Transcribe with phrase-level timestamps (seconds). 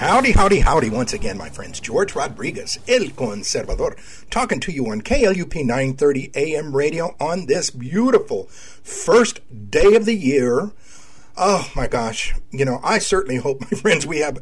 [0.00, 1.78] Howdy, howdy, howdy once again, my friends.
[1.78, 3.98] George Rodriguez, El Conservador,
[4.30, 10.14] talking to you on KLUP 930 AM radio on this beautiful first day of the
[10.14, 10.70] year.
[11.36, 12.34] Oh my gosh.
[12.50, 14.38] You know, I certainly hope, my friends, we have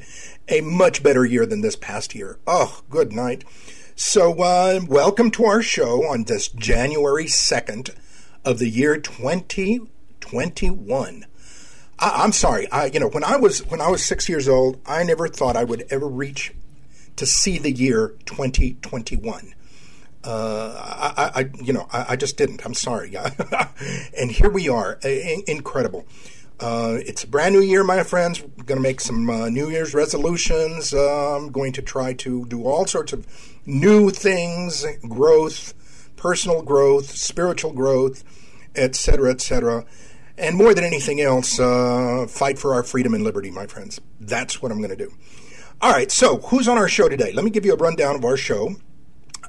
[0.47, 2.39] a much better year than this past year.
[2.47, 3.43] Oh, good night.
[3.97, 7.97] So, uh, welcome to our show on this January 2nd
[8.45, 11.25] of the year 2021.
[11.99, 12.71] I, am sorry.
[12.71, 15.57] I, you know, when I was when I was six years old, I never thought
[15.57, 16.55] I would ever reach
[17.17, 19.55] to see the year 2021.
[20.25, 22.65] Uh, I, I, you know, I, I, just didn't.
[22.65, 23.17] I'm sorry.
[24.19, 24.99] and here we are.
[25.03, 26.07] incredible.
[26.61, 28.43] Uh, it's a brand new year, my friends.
[28.43, 30.93] We're going to make some uh, New Year's resolutions.
[30.93, 33.27] I'm going to try to do all sorts of
[33.65, 35.73] new things, growth,
[36.17, 38.25] personal growth, spiritual growth,
[38.75, 39.87] etc., etc
[40.39, 44.01] and more than anything else, uh, fight for our freedom and liberty, my friends.
[44.21, 45.13] That's what I'm going to do.
[45.81, 47.33] All right, so who's on our show today?
[47.33, 48.77] Let me give you a rundown of our show.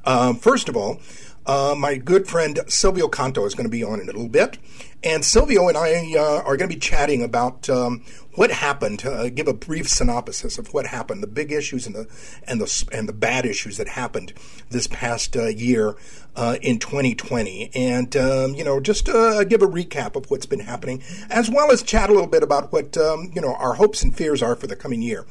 [0.05, 0.99] Um, first of all,
[1.45, 4.57] uh, my good friend Silvio Canto is going to be on in a little bit.
[5.01, 9.05] And Silvio and I uh, are going to be chatting about um, what happened.
[9.05, 12.07] Uh, give a brief synopsis of what happened, the big issues and the
[12.43, 14.33] and the and the bad issues that happened
[14.69, 15.95] this past uh, year
[16.35, 20.59] uh, in 2020, and um, you know just uh, give a recap of what's been
[20.59, 24.03] happening, as well as chat a little bit about what um, you know our hopes
[24.03, 25.25] and fears are for the coming year.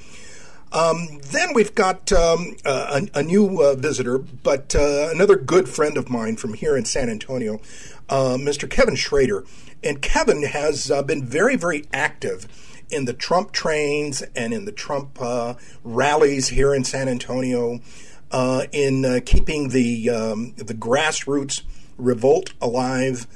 [0.72, 5.68] Um, then we've got um, uh, a, a, new uh, visitor, but uh, another good
[5.68, 7.60] friend of mine from here in San Antonio,
[8.08, 8.68] uh, Mr.
[8.68, 9.44] Kevin Schrader.
[9.82, 12.46] And Kevin has uh, been very, very active
[12.90, 17.80] in the Trump trains and in the Trump uh, rallies here in San Antonio,
[18.72, 21.62] in keeping the um, the grassroots
[21.96, 23.26] revolt alive.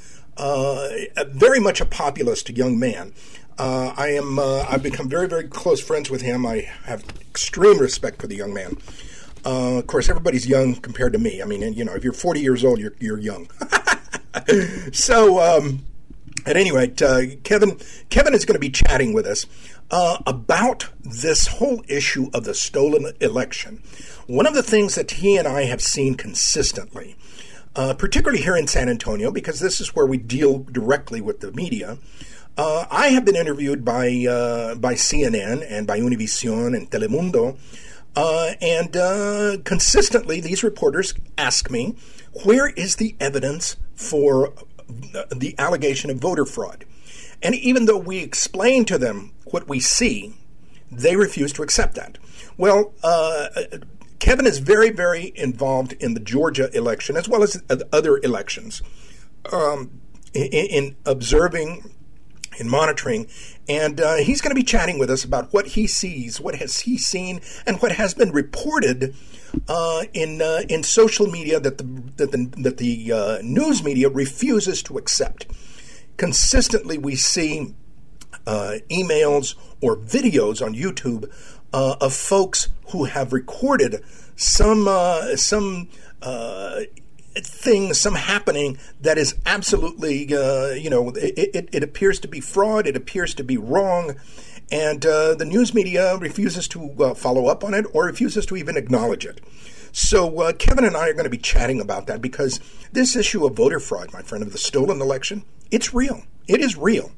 [1.28, 3.12] very much a populist young man.
[3.58, 4.38] Uh, I am.
[4.38, 6.46] Uh, I've become very, very close friends with him.
[6.46, 8.76] I have extreme respect for the young man.
[9.44, 11.42] Uh, of course, everybody's young compared to me.
[11.42, 13.48] I mean, you know, if you're 40 years old, you're you're young.
[14.92, 15.80] so, um,
[16.46, 19.46] at any rate, uh, Kevin Kevin is going to be chatting with us
[19.90, 23.82] uh, about this whole issue of the stolen election.
[24.26, 27.16] One of the things that he and I have seen consistently.
[27.74, 31.50] Uh, particularly here in San Antonio, because this is where we deal directly with the
[31.52, 31.96] media,
[32.56, 37.58] uh, I have been interviewed by uh, by CNN and by Univision and Telemundo,
[38.14, 41.96] uh, and uh, consistently these reporters ask me,
[42.44, 44.52] "Where is the evidence for
[45.34, 46.84] the allegation of voter fraud?"
[47.42, 50.34] And even though we explain to them what we see,
[50.90, 52.18] they refuse to accept that.
[52.56, 53.48] Well, uh,
[54.18, 57.60] Kevin is very, very involved in the Georgia election as well as
[57.92, 58.82] other elections,
[59.52, 59.90] um,
[60.32, 61.90] in, in observing
[62.58, 63.28] in monitoring.
[63.68, 66.80] And uh, he's going to be chatting with us about what he sees, what has
[66.80, 69.14] he seen, and what has been reported
[69.68, 71.84] uh, in uh, in social media that the
[72.16, 75.46] that the, that the uh, news media refuses to accept.
[76.16, 77.74] Consistently, we see
[78.46, 81.30] uh, emails or videos on YouTube
[81.72, 84.02] uh, of folks who have recorded
[84.36, 84.86] some
[85.36, 85.88] some
[87.34, 92.40] thing, some happening that is absolutely, uh, you know, it, it, it, appears to be
[92.40, 94.16] fraud, it appears to be wrong,
[94.70, 98.56] and uh, the news media refuses to uh, follow up on it or refuses to
[98.56, 99.40] even acknowledge it.
[99.92, 102.60] So uh, Kevin and I are going to be chatting about that because
[102.92, 106.22] this issue of voter fraud, my friend, of the stolen election, it's real.
[106.48, 107.12] It is real.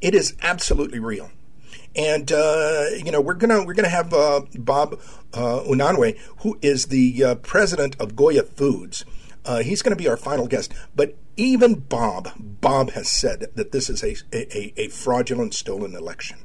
[0.00, 1.30] It is absolutely real.
[1.96, 5.00] And uh, you know we're gonna we're gonna have uh, Bob
[5.32, 9.04] uh, Unanue, who is the uh, president of Goya Foods,
[9.48, 10.74] uh, he's going to be our final guest.
[10.94, 16.38] But even Bob, Bob has said that this is a, a, a fraudulent, stolen election.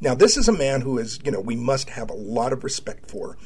[0.00, 2.64] Now, this is a man who is, you know, we must have a lot of
[2.64, 3.36] respect for,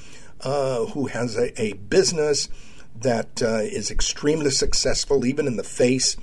[0.42, 2.48] uh, who has a, a business
[2.94, 6.16] that uh, is extremely successful, even in the face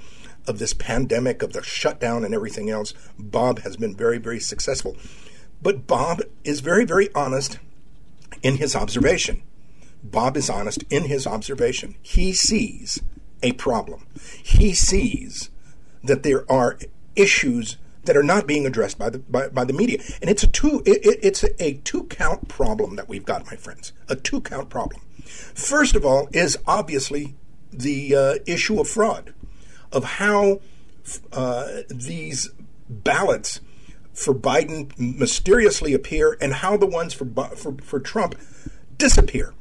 [0.47, 2.93] of this pandemic, of the shutdown and everything else.
[3.17, 4.95] Bob has been very, very successful.
[5.61, 7.59] But Bob is very, very honest
[8.41, 9.43] in his observation.
[10.03, 11.95] Bob is honest in his observation.
[12.01, 13.01] He sees
[13.43, 14.05] a problem.
[14.41, 15.49] He sees
[16.03, 16.77] that there are
[17.15, 20.01] issues that are not being addressed by the by, by the media.
[20.21, 23.45] And it's a two it, it, it's a, a two count problem that we've got,
[23.45, 23.93] my friends.
[24.07, 25.01] A two count problem.
[25.25, 27.35] First of all, is obviously
[27.71, 29.33] the uh, issue of fraud,
[29.91, 30.61] of how
[31.31, 32.49] uh, these
[32.89, 33.61] ballots
[34.13, 37.25] for Biden mysteriously appear and how the ones for,
[37.55, 38.35] for, for Trump
[38.97, 39.53] disappear.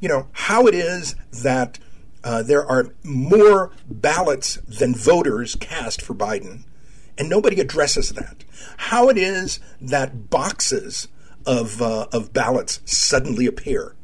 [0.00, 1.78] You know, how it is that
[2.24, 6.64] uh, there are more ballots than voters cast for Biden,
[7.16, 8.44] and nobody addresses that.
[8.76, 11.08] How it is that boxes
[11.46, 13.94] of, uh, of ballots suddenly appear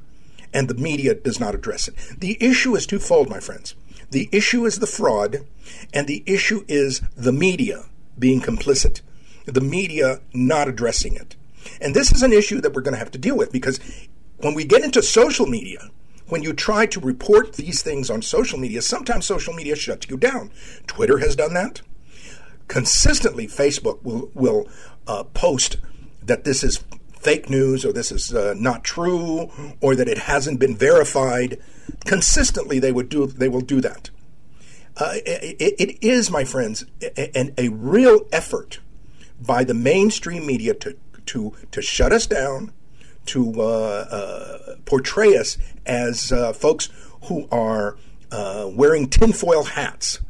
[0.54, 1.96] and the media does not address it.
[2.18, 3.74] The issue is twofold, my friends.
[4.12, 5.44] The issue is the fraud,
[5.92, 7.86] and the issue is the media
[8.16, 9.00] being complicit,
[9.44, 11.34] the media not addressing it.
[11.80, 13.80] And this is an issue that we're going to have to deal with because
[14.38, 15.90] when we get into social media,
[16.28, 20.16] when you try to report these things on social media, sometimes social media shuts you
[20.16, 20.50] down.
[20.86, 21.82] Twitter has done that.
[22.68, 24.68] Consistently, Facebook will will
[25.06, 25.76] uh, post
[26.22, 26.82] that this is
[27.18, 29.50] fake news or this is uh, not true
[29.80, 31.58] or that it hasn't been verified.
[32.04, 34.10] Consistently, they would do they will do that.
[34.96, 38.78] Uh, it, it is, my friends, a, a, real effort
[39.40, 40.96] by the mainstream media to
[41.26, 42.72] to to shut us down,
[43.26, 46.88] to uh, uh portray us as uh, folks
[47.24, 47.96] who are
[48.30, 50.20] uh, wearing tinfoil hats.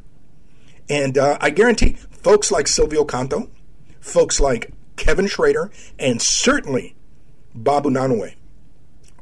[0.89, 3.51] And I guarantee folks like Silvio Canto,
[4.01, 6.95] folks like Kevin Schrader, and certainly
[7.55, 8.35] Bob Unanue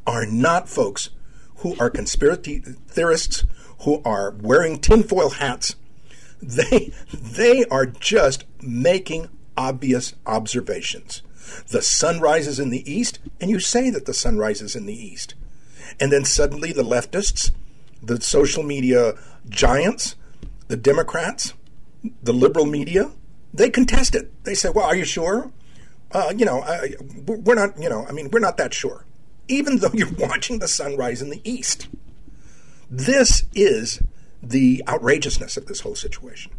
[0.07, 1.11] are not folks
[1.57, 3.45] who are conspiracy theorists,
[3.81, 5.77] who are wearing tinfoil hats.
[6.41, 11.23] They, they are just making obvious observations.
[11.69, 14.95] The sun rises in the east, and you say that the sun rises in the
[14.95, 15.35] east.
[16.01, 17.51] And then suddenly the leftists,
[18.03, 19.15] the social media
[19.49, 20.17] giants,
[20.69, 21.55] the Democrats,
[22.23, 23.13] the liberal media,
[23.55, 24.45] they contest it.
[24.45, 25.53] They say, well, are you sure?
[26.15, 26.87] uh, you know, uh,
[27.27, 29.05] we're not, you know, I mean, we're not that sure.
[29.49, 31.89] Even though you're watching the sun rise in the east,
[32.91, 34.03] this is
[34.43, 36.53] the outrageousness of this whole situation.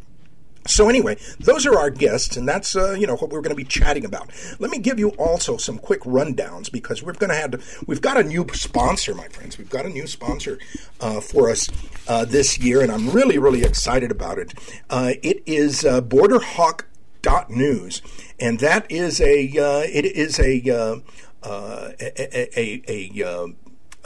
[0.66, 3.56] So anyway, those are our guests, and that's uh, you know what we're going to
[3.56, 4.30] be chatting about.
[4.60, 8.02] Let me give you also some quick rundowns because we're going to have to, we've
[8.02, 9.58] got a new sponsor, my friends.
[9.58, 10.60] We've got a new sponsor
[11.02, 11.70] uh, for us
[12.08, 14.54] uh, this year, and I'm really really excited about it.
[14.90, 16.88] Uh, it is uh, Border Hawk
[17.22, 18.02] dot news,
[18.40, 21.00] and that is a uh, it is a uh,
[21.44, 23.48] a, a, a, uh,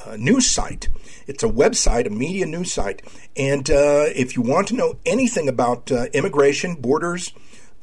[0.06, 0.90] a news site.
[1.28, 3.02] It's a website, a media news site,
[3.36, 7.34] and uh, if you want to know anything about immigration, borders.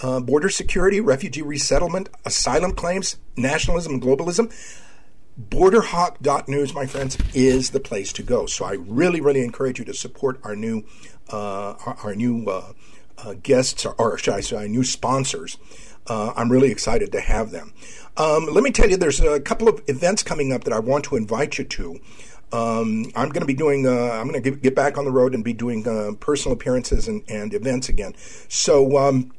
[0.00, 4.50] border security, refugee resettlement, asylum claims, nationalism, and globalism,
[5.40, 8.46] borderhawk.news, my friends, is the place to go.
[8.46, 10.84] So I really, really encourage you to support our new,
[11.32, 12.72] uh, our, our, new uh,
[13.18, 15.58] uh, guests, or, or, should I say, our new sponsors.
[16.06, 17.72] Uh, I'm really excited to have them.
[18.16, 21.04] Um, let me tell you, there's a couple of events coming up that I want
[21.06, 22.00] to invite you to.
[22.52, 23.86] Um, I'm going to be doing.
[23.86, 27.08] Uh, I'm going to get back on the road and be doing uh, personal appearances
[27.08, 28.14] and, and, events again.
[28.48, 29.32] So, um,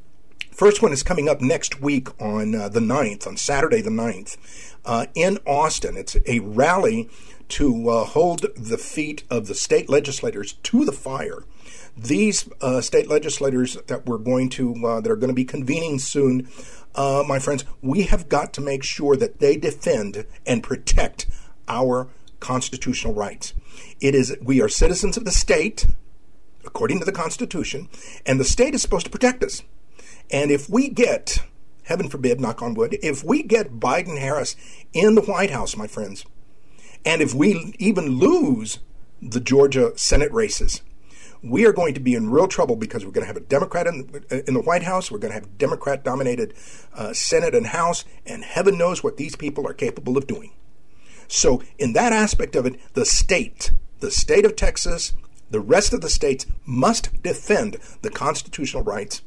[0.50, 4.36] first one is coming up next week on uh, the 9th, on Saturday the 9th,
[4.84, 5.96] uh, in Austin.
[5.96, 7.08] It's a rally
[7.48, 11.44] to uh, hold the feet of the state legislators to the fire
[11.96, 15.98] these uh, state legislators that we're going to uh, that are going to be convening
[15.98, 16.48] soon,
[16.94, 21.26] uh, my friends, we have got to make sure that they defend and protect
[21.68, 22.08] our
[22.46, 23.54] constitutional rights.
[24.00, 25.88] It is we are citizens of the state,
[26.64, 27.88] according to the Constitution,
[28.24, 29.64] and the state is supposed to protect us.
[30.30, 31.38] And if we get,
[31.82, 34.54] heaven forbid, knock on wood, if we get Biden Harris
[34.92, 36.24] in the White House, my friends,
[37.04, 38.78] and if we even lose
[39.20, 40.82] the Georgia Senate races,
[41.42, 43.88] we are going to be in real trouble because we're going to have a Democrat
[43.88, 46.54] in the, in the White House, we're going to have Democrat dominated
[46.94, 50.52] uh, Senate and House, and heaven knows what these people are capable of doing.
[51.28, 55.12] So, in that aspect of it, the state, the state of Texas,
[55.50, 59.22] the rest of the states must defend the constitutional rights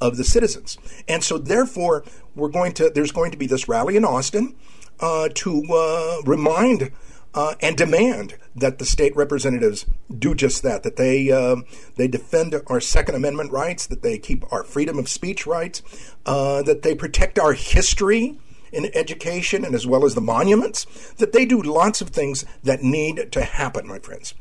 [0.00, 0.78] of the citizens.
[1.08, 4.54] And so, therefore, we're going to there's going to be this rally in Austin
[5.00, 6.92] uh, to uh, remind
[7.34, 11.56] uh, and demand that the state representatives do just that, that they, uh,
[11.96, 15.82] they defend our Second Amendment rights, that they keep our freedom of speech rights,
[16.26, 18.38] uh, that they protect our history
[18.72, 22.82] in education and as well as the monuments, that they do lots of things that
[22.82, 24.34] need to happen, my friends.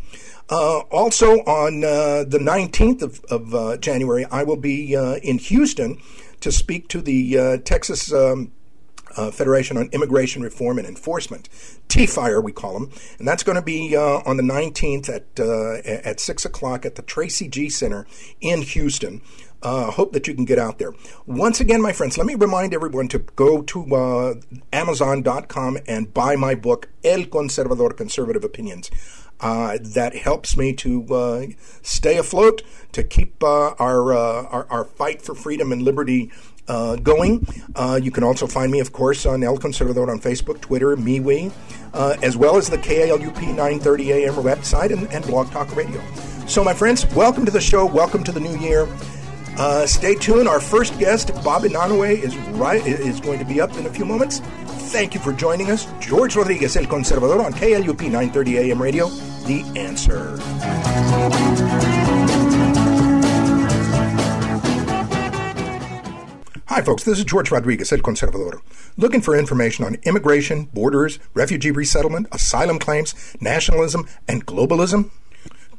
[0.49, 6.01] Uh, also, on uh, the 19th of, of uh, January, I will be in Houston
[6.41, 8.11] to speak to the Texas.
[8.11, 8.51] Um,
[9.17, 11.49] uh, Federation on Immigration Reform and Enforcement,
[11.89, 15.81] TFIRE we call them, and that's going to be uh, on the 19th at uh,
[15.85, 18.07] at six o'clock at the Tracy Gee Center
[18.39, 19.21] in Houston.
[19.61, 20.93] Uh, hope that you can get out there.
[21.25, 24.33] Once again, my friends, let me remind everyone to go to uh,
[24.73, 28.89] Amazon.com and buy my book, El Conservador Conservative Opinions.
[29.39, 31.45] Uh, that helps me to uh,
[31.81, 36.31] stay afloat, to keep uh, our, uh, our, our fight for freedom and liberty
[36.67, 37.45] uh, going.
[37.75, 41.51] Uh, you can also find me, of course, on El Conservador on Facebook, Twitter, MeWe,
[41.93, 46.01] uh, as well as the KLUP 930 AM website and, and Blog Talk Radio.
[46.47, 47.85] So, my friends, welcome to the show.
[47.85, 48.87] Welcome to the new year.
[49.57, 50.47] Uh, stay tuned.
[50.47, 54.05] Our first guest, Bob Unanue, is right is going to be up in a few
[54.05, 54.39] moments.
[54.91, 59.07] Thank you for joining us, George Rodriguez, El Conservador, on KLUP 930 AM radio.
[59.45, 60.37] The answer.
[66.67, 67.03] Hi, folks.
[67.03, 68.61] This is George Rodriguez, El Conservador.
[68.95, 75.11] Looking for information on immigration, borders, refugee resettlement, asylum claims, nationalism, and globalism?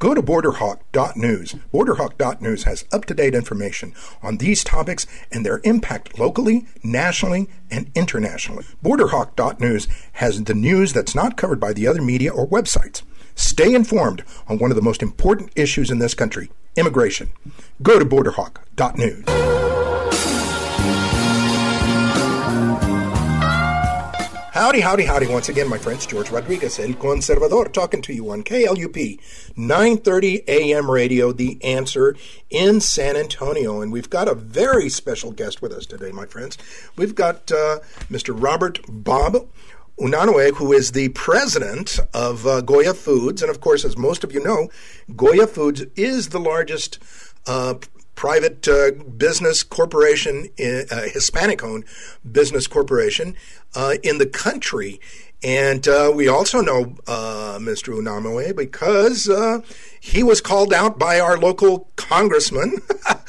[0.02, 1.54] Go to borderhawk.news.
[1.72, 7.88] Borderhawk.news has up to date information on these topics and their impact locally, nationally, and
[7.94, 8.64] internationally.
[8.82, 13.02] Borderhawk.news has the news that's not covered by the other media or websites.
[13.36, 17.30] Stay informed on one of the most important issues in this country immigration.
[17.80, 19.71] Go to borderhawk.news.
[24.52, 25.28] Howdy, howdy, howdy.
[25.28, 29.18] Once again, my friends, George Rodriguez, El Conservador, talking to you on KLUP
[29.56, 32.14] 930 AM radio, The Answer
[32.50, 33.80] in San Antonio.
[33.80, 36.58] And we've got a very special guest with us today, my friends.
[36.96, 37.78] We've got uh,
[38.10, 38.38] Mr.
[38.38, 39.48] Robert Bob
[39.98, 43.40] Unanue, who is the president of uh, Goya Foods.
[43.40, 44.68] And of course, as most of you know,
[45.16, 46.98] Goya Foods is the largest
[47.46, 47.76] uh,
[48.14, 51.84] private uh, business corporation, uh, Hispanic owned
[52.30, 53.36] business corporation
[53.74, 55.00] uh, in the country.
[55.44, 57.92] And uh, we also know uh, Mr.
[57.92, 59.60] Unanue because uh,
[59.98, 62.78] he was called out by our local congressman,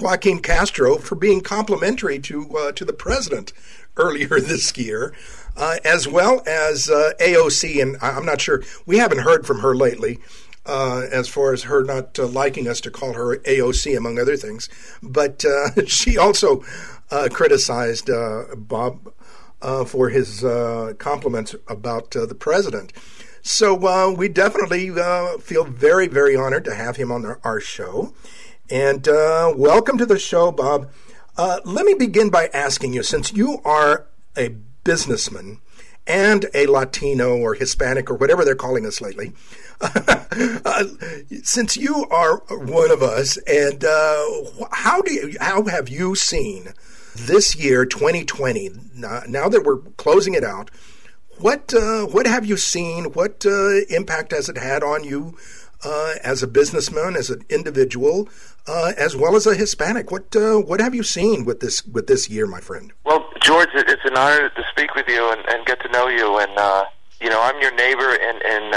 [0.00, 3.52] Joaquin Castro, for being complimentary to, to the president
[3.96, 5.14] earlier this year.
[5.56, 10.20] as well as AOC, and I'm not sure, we haven't heard from her lately,
[10.66, 14.36] uh, as far as her not uh, liking us to call her AOC, among other
[14.36, 14.68] things.
[15.02, 16.64] But uh, she also
[17.10, 19.12] uh, criticized uh, Bob
[19.62, 20.40] uh, for his
[20.98, 22.92] compliments about the president.
[23.42, 24.90] So we definitely
[25.40, 28.12] feel very, very honored to have him on our, our show.
[28.68, 30.90] And welcome to the show, Bob.
[31.38, 34.06] let me begin by asking you, since you are
[34.36, 34.50] a
[34.84, 35.60] businessman
[36.06, 39.32] and a Latino or Hispanic or whatever they're calling us lately,
[39.80, 40.84] uh,
[41.42, 44.24] since you are one of us, and uh,
[44.72, 46.72] how do you, how have you seen
[47.14, 48.70] this year, 2020?
[48.94, 50.70] Now, now that we're closing it out,
[51.38, 53.12] what uh, what have you seen?
[53.12, 55.36] What uh, impact has it had on you
[55.84, 58.28] uh, as a businessman, as an individual,
[58.66, 60.10] uh, as well as a Hispanic?
[60.10, 62.92] What what have you seen with this with this year, my friend?
[63.04, 66.38] Well, George, it's an honor to speak with you and, and get to know you.
[66.38, 66.86] And
[67.20, 68.70] you know, I'm your neighbor in in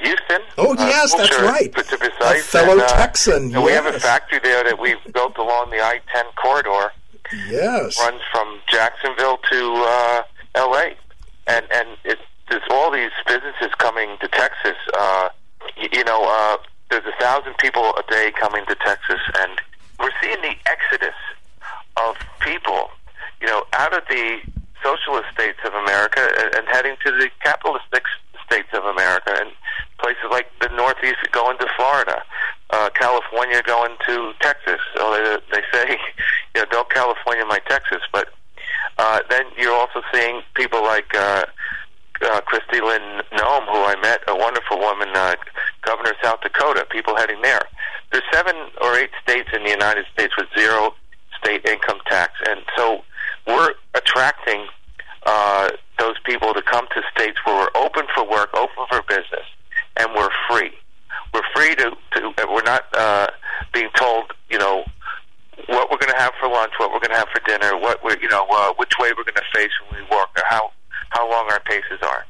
[0.00, 0.40] Houston.
[0.58, 1.74] Oh yes, uh, that's right.
[1.74, 3.44] To, to precise, a fellow and, uh, Texan.
[3.44, 3.66] And yes.
[3.66, 6.92] we have a factory there that we've built along the I-10 corridor.
[7.48, 10.22] Yes, it runs from Jacksonville to uh,
[10.54, 10.96] L.A.
[11.46, 14.76] and and it's there's all these businesses coming to Texas.
[14.92, 15.28] Uh,
[15.76, 16.56] you, you know, uh,
[16.90, 19.60] there's a thousand people a day coming to Texas, and
[20.00, 21.14] we're seeing the exodus
[21.96, 22.90] of people.
[23.40, 24.40] You know, out of the
[24.82, 28.04] socialist states of America and, and heading to the capitalistic
[28.50, 29.50] states of America, and
[29.98, 32.22] places like the Northeast going to Florida,
[32.70, 34.80] uh, California going to Texas.
[34.96, 35.98] So they, they say,
[36.54, 38.02] you know, don't California my Texas.
[38.12, 38.28] But
[38.98, 41.44] uh, then you're also seeing people like uh,
[42.22, 45.34] uh, Kristi Lynn Noem, who I met, a wonderful woman, uh,
[45.82, 47.62] governor of South Dakota, people heading there.
[48.12, 50.94] There's seven or eight states in the United States with zero
[51.40, 52.32] state income tax.
[52.48, 53.02] And so
[53.46, 54.66] we're attracting
[55.24, 59.46] uh, those people to come to states where we're open for work, open for business,
[59.96, 60.72] and we're free.
[61.32, 63.28] We're free to, to we're not uh,
[63.72, 64.84] being told, you know,
[65.66, 68.02] what we're going to have for lunch, what we're going to have for dinner, what
[68.02, 70.72] we're, you know, uh, which way we're going to face when we work, or how
[71.10, 72.24] how long our paces are.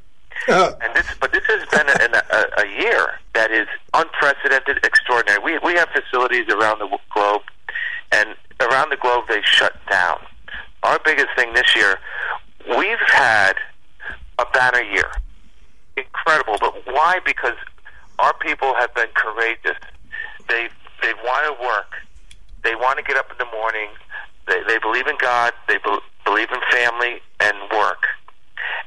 [0.49, 5.39] Uh, and this, but this has been a, a, a year that is unprecedented, extraordinary.
[5.43, 7.43] We we have facilities around the globe,
[8.13, 10.19] and around the globe they shut down.
[10.83, 11.99] Our biggest thing this year,
[12.69, 13.55] we've had
[14.39, 15.11] a banner year
[15.97, 16.57] incredible.
[16.61, 17.21] But why?
[17.25, 17.57] Because
[18.19, 19.79] our people have been courageous.
[20.49, 20.69] They
[21.03, 21.93] they want to work.
[22.63, 23.89] They want to get up in the morning.
[24.47, 25.53] They they believe in God.
[25.69, 28.05] They be, believe in family and work.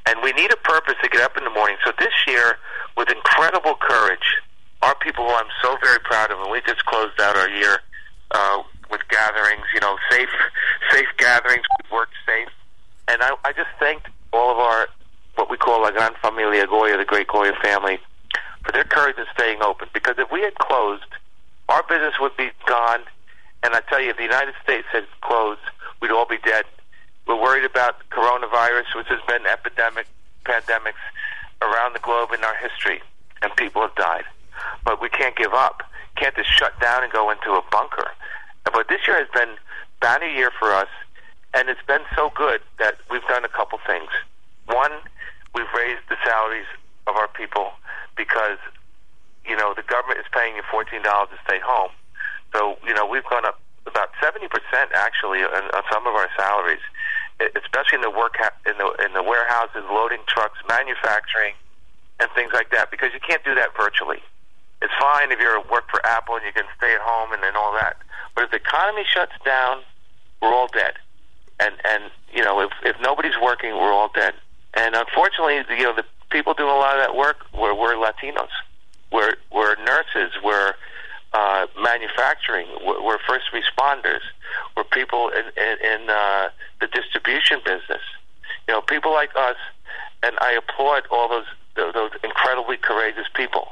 [0.06, 1.78] And we need a purpose to get up in the morning.
[1.84, 2.58] So this year,
[2.98, 4.38] with incredible courage,
[4.82, 7.80] our people who I'm so very proud of, and we just closed out our year
[8.32, 8.62] uh,
[8.92, 10.30] with gatherings, you know, safe,
[10.92, 11.64] safe gatherings.
[11.84, 12.50] We worked safe,
[13.08, 14.88] and I, I just thanked all of our
[15.36, 17.98] what we call La Gran Familia Goya, the Great Goya family,
[18.64, 19.88] for their courage in staying open.
[19.94, 21.10] Because if we had closed,
[21.70, 23.02] our business would be gone.
[23.64, 25.62] And I tell you, if the United States had closed,
[26.02, 26.66] we'd all be dead.
[27.26, 30.08] We're worried about coronavirus, which has been epidemic,
[30.46, 31.02] pandemics
[31.62, 33.02] around the globe in our history,
[33.42, 34.26] and people have died.
[34.84, 35.82] But we can't give up.
[36.16, 38.12] Can't just shut down and go into a bunker.
[38.66, 39.56] But this year has been
[40.02, 40.90] banner year for us,
[41.54, 44.10] and it's been so good that we've done a couple things.
[44.66, 44.92] One,
[45.54, 46.68] we've raised the salaries
[47.08, 47.72] of our people
[48.18, 48.58] because
[49.46, 51.92] you know the government is paying you fourteen dollars to stay home.
[52.54, 56.30] So you know we've gone up about seventy percent actually on, on some of our
[56.38, 56.84] salaries,
[57.40, 61.54] especially in the work ha- in the in the warehouses, loading trucks, manufacturing,
[62.20, 62.90] and things like that.
[62.90, 64.24] Because you can't do that virtually.
[64.82, 67.56] It's fine if you're work for Apple and you can stay at home and then
[67.56, 67.96] all that.
[68.36, 69.80] But if the economy shuts down,
[70.42, 71.00] we're all dead.
[71.60, 74.34] And and you know if if nobody's working, we're all dead.
[74.74, 78.50] And unfortunately, you know the people doing a lot of that work were, were Latinos,
[79.12, 80.76] were were nurses, were
[81.34, 84.22] uh, manufacturing, were, were first responders,
[84.76, 86.50] were people in in, in uh,
[86.82, 88.02] the distribution business.
[88.68, 89.58] You know, people like us,
[90.24, 91.46] and I applaud all those
[91.76, 93.68] those incredibly courageous people.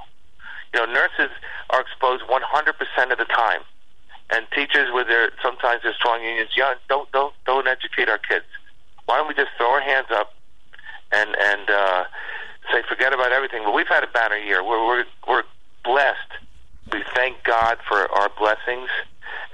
[0.74, 1.32] You know, nurses
[1.70, 3.62] are exposed 100% of the time,
[4.32, 8.46] and teachers with their sometimes their strong unions, yeah, don't don't don't educate our kids.
[9.06, 10.34] Why don't we just throw our hands up
[11.12, 12.04] and and uh,
[12.72, 13.62] say forget about everything?
[13.64, 14.64] But we've had a banner year.
[14.64, 15.44] We're we're we're
[15.84, 16.32] blessed.
[16.92, 18.90] We thank God for our blessings,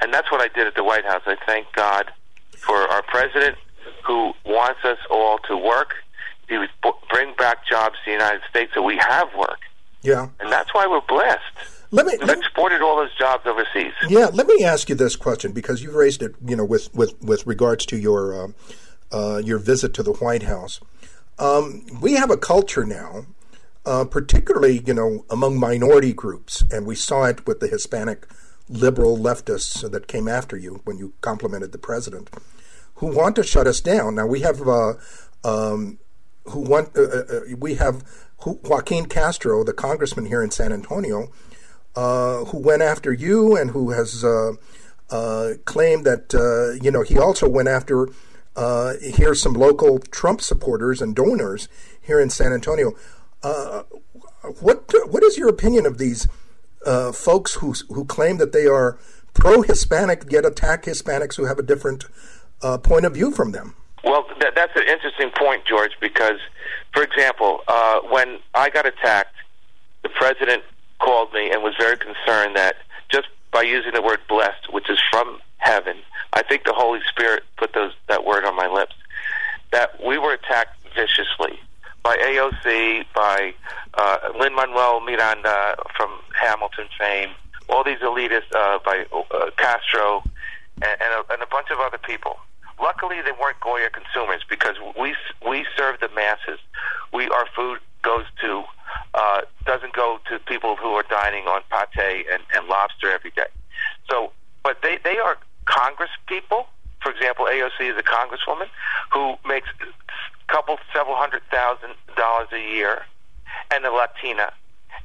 [0.01, 1.23] and that's what I did at the White House.
[1.25, 2.11] I thank God
[2.57, 3.57] for our president
[4.05, 5.93] who wants us all to work.
[6.47, 6.69] He would
[7.09, 9.59] bring back jobs to the United States so we have work.
[10.01, 10.29] Yeah.
[10.39, 11.76] And that's why we're blessed.
[11.91, 13.93] Let me We've exported all those jobs overseas.
[14.09, 17.21] Yeah, let me ask you this question because you've raised it, you know, with with,
[17.23, 18.47] with regards to your uh,
[19.11, 20.81] uh, your visit to the White House.
[21.39, 23.27] Um, we have a culture now,
[23.85, 28.27] uh, particularly you know among minority groups, and we saw it with the Hispanic
[28.69, 32.29] liberal leftists that came after you when you complimented the president,
[32.95, 34.15] who want to shut us down.
[34.15, 34.93] Now we have uh,
[35.45, 35.99] um,
[36.45, 38.03] who want uh, uh, we have
[38.45, 41.29] Joaquin Castro, the congressman here in San Antonio,
[41.97, 44.51] uh, who went after you and who has uh,
[45.09, 46.31] uh, claimed that
[46.79, 48.07] you know he also went after
[49.01, 51.67] here's some local Trump supporters and donors
[51.99, 52.93] here in San Antonio.
[54.61, 56.27] What what is your opinion of these
[57.13, 58.99] folks who who claim that they are
[59.33, 62.05] pro-Hispanic yet attack Hispanics who have a different
[62.83, 63.75] point of view from them?
[64.03, 66.39] Well, that, that's an interesting point, George, because,
[66.93, 69.35] for example, uh, when I got attacked,
[70.03, 70.61] the president
[70.99, 72.77] called me and was very concerned that
[73.09, 75.97] just by using the word blessed, which is from heaven,
[76.33, 78.95] I think the Holy Spirit put those that word on my lips,
[79.71, 81.59] that we were attacked viciously
[82.03, 83.53] by AOC, by
[83.95, 87.29] uh, Lin Manuel Miranda from Hamilton fame,
[87.69, 90.23] all these elitists, uh, by uh, Castro,
[90.81, 92.37] and, and, a, and a bunch of other people.
[92.81, 95.15] Luckily, they weren't Goya consumers because we
[95.47, 96.59] we serve the masses.
[97.11, 98.63] We our food goes to
[99.13, 101.61] uh, doesn't go to people who are dining on
[101.93, 103.47] pate and, and lobster every day.
[104.09, 104.31] So,
[104.63, 106.67] but they they are Congress people.
[107.01, 108.67] For example, AOC is a congresswoman
[109.13, 113.05] who makes a couple several hundred thousand dollars a year,
[113.71, 114.51] and a Latina,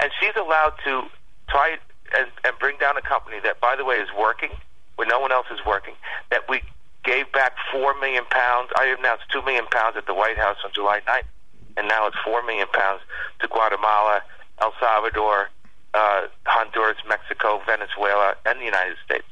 [0.00, 1.04] and she's allowed to
[1.48, 1.76] try
[2.18, 4.50] and, and bring down a company that, by the way, is working
[4.96, 5.94] when no one else is working.
[6.30, 6.62] That we
[7.04, 8.70] gave back four million pounds.
[8.76, 11.28] I announced two million pounds at the White House on July 9th,
[11.76, 13.00] and now it's four million pounds
[13.40, 14.22] to Guatemala,
[14.60, 15.50] El Salvador,
[15.94, 19.26] uh, Honduras, Mexico, Venezuela, and the United States.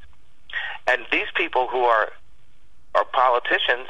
[0.86, 2.12] And these people who are
[2.94, 3.86] are politicians,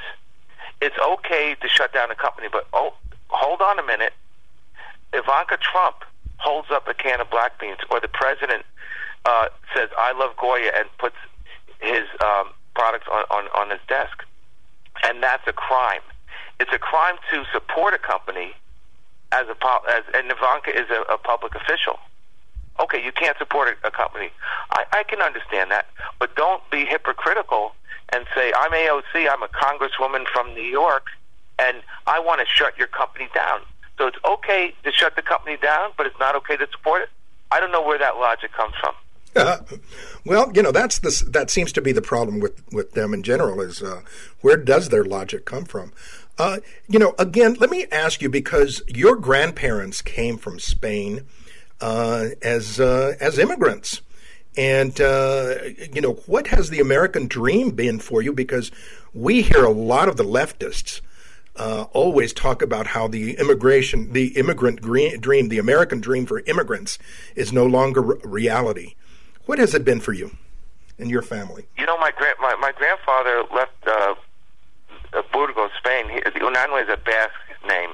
[0.83, 2.95] it's okay to shut down a company, but oh,
[3.29, 4.13] hold on a minute.
[5.13, 6.05] Ivanka Trump
[6.37, 8.65] holds up a can of black beans, or the president
[9.25, 11.17] uh, says, "I love Goya," and puts
[11.81, 14.25] his um, products on, on, on his desk.
[15.05, 16.03] And that's a crime.
[16.61, 18.53] It's a crime to support a company
[19.33, 19.57] as a
[19.91, 21.99] as and Ivanka is a, a public official.
[22.79, 24.31] Okay, you can't support a, a company.
[24.71, 25.87] I, I can understand that,
[26.19, 27.73] but don't be hypocritical
[28.13, 29.29] and say I'm AOC.
[29.31, 31.07] I'm a congresswoman from New York,
[31.59, 33.61] and I want to shut your company down.
[33.99, 37.09] So it's okay to shut the company down, but it's not okay to support it.
[37.51, 38.95] I don't know where that logic comes from.
[40.25, 43.23] well, you know that's the that seems to be the problem with with them in
[43.23, 44.03] general is uh,
[44.41, 45.93] where does their logic come from?
[46.41, 51.27] Uh, you know, again, let me ask you because your grandparents came from Spain
[51.83, 54.01] uh, as uh, as immigrants,
[54.57, 55.57] and uh,
[55.93, 58.33] you know what has the American dream been for you?
[58.33, 58.73] Because
[59.13, 61.03] we hear a lot of the leftists
[61.57, 66.99] uh, always talk about how the immigration, the immigrant dream, the American dream for immigrants
[67.37, 68.95] is no longer reality.
[69.45, 70.31] What has it been for you
[70.99, 71.67] and your family?
[71.77, 74.17] You know, my gra- my, my grandfather left
[75.33, 76.09] Burgos, Spain.
[76.09, 77.33] He, Unanue is a Basque
[77.67, 77.91] name,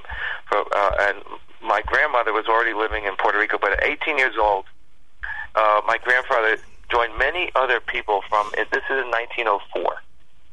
[0.49, 1.19] for, uh, and
[1.63, 3.59] my grandmother was already living in Puerto Rico.
[3.59, 4.65] But at 18 years old,
[5.55, 6.59] uh, my grandfather
[6.91, 8.51] joined many other people from.
[8.57, 10.03] This is in 1904.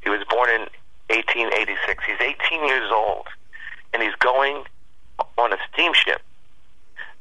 [0.04, 0.62] He was born in
[1.10, 2.04] 1886.
[2.06, 3.28] He's 18 years old,
[3.94, 4.64] and he's going
[5.38, 6.22] on a steamship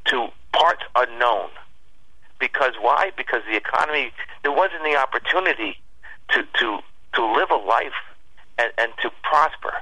[0.06, 1.50] to parts unknown.
[2.38, 3.12] Because why?
[3.16, 5.78] Because the economy, there wasn't the opportunity
[6.30, 6.78] to to
[7.14, 7.92] to live a life
[8.58, 9.74] and, and to prosper.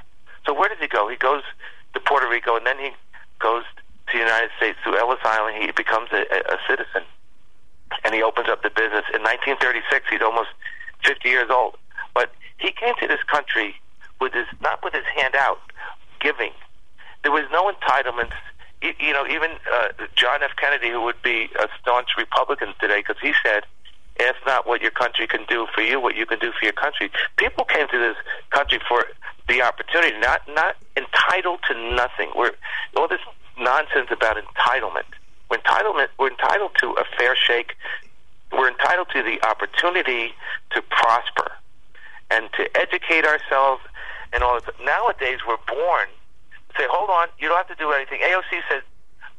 [0.45, 1.07] So where does he go?
[1.07, 1.43] He goes
[1.93, 2.91] to Puerto Rico, and then he
[3.39, 3.63] goes
[4.07, 5.63] to the United States through Ellis Island.
[5.63, 7.03] He becomes a, a citizen,
[8.03, 9.05] and he opens up the business.
[9.13, 10.49] In 1936, he's almost
[11.03, 11.77] 50 years old,
[12.13, 13.75] but he came to this country
[14.19, 15.59] with his not with his hand out,
[16.19, 16.51] giving.
[17.23, 18.37] There was no entitlements.
[18.81, 20.51] You know, even uh, John F.
[20.57, 23.63] Kennedy, who would be a staunch Republican today, because he said,
[24.19, 26.73] "Ask not what your country can do for you, what you can do for your
[26.73, 28.17] country." People came to this
[28.49, 29.05] country for
[29.47, 32.31] the opportunity, not not entitled to nothing.
[32.35, 32.51] We're
[32.95, 33.21] all this
[33.57, 35.05] nonsense about entitlement.
[35.49, 36.07] We're entitlement.
[36.17, 37.75] We're entitled to a fair shake.
[38.51, 40.33] We're entitled to the opportunity
[40.71, 41.51] to prosper
[42.29, 43.81] and to educate ourselves
[44.33, 44.69] and all this.
[44.83, 46.07] Nowadays, we're born
[46.77, 48.19] say, hold on, you don't have to do anything.
[48.21, 48.83] AOC says,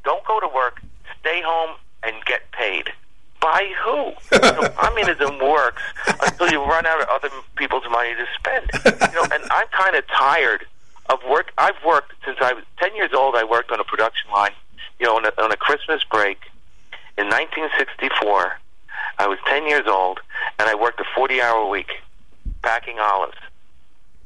[0.04, 0.80] don't go to work,
[1.20, 2.90] stay home, and get paid.
[3.42, 4.12] By who?
[4.30, 5.82] so communism works
[6.22, 8.70] until you run out of other people's money to spend.
[9.10, 10.64] You know, and I'm kind of tired
[11.10, 11.52] of work.
[11.58, 13.34] I've worked since I was 10 years old.
[13.34, 14.52] I worked on a production line,
[15.00, 16.38] you know, on a, on a Christmas break
[17.18, 18.58] in 1964.
[19.18, 20.20] I was 10 years old,
[20.58, 21.90] and I worked a 40-hour week
[22.62, 23.36] packing olives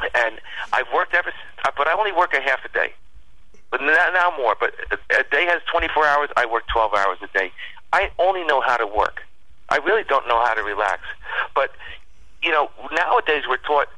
[0.00, 0.40] and
[0.72, 2.92] I've worked ever since, uh, but I only work a half a day.
[3.70, 4.56] But now, now more.
[4.58, 4.74] But
[5.10, 6.28] a day has 24 hours.
[6.36, 7.50] I work 12 hours a day.
[7.92, 9.22] I only know how to work.
[9.68, 11.02] I really don't know how to relax.
[11.54, 11.70] But
[12.42, 13.88] you know, nowadays we're taught,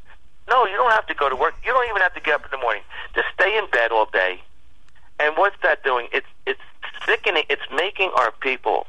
[0.48, 1.55] no, you don't have to go to work.
[1.64, 2.83] You don't even have to get up in the morning.
[3.14, 4.40] Just stay in bed all day.
[5.20, 6.09] And what's that doing?
[6.12, 6.61] It's it's
[7.05, 7.44] sickening.
[7.48, 8.87] It's making our people.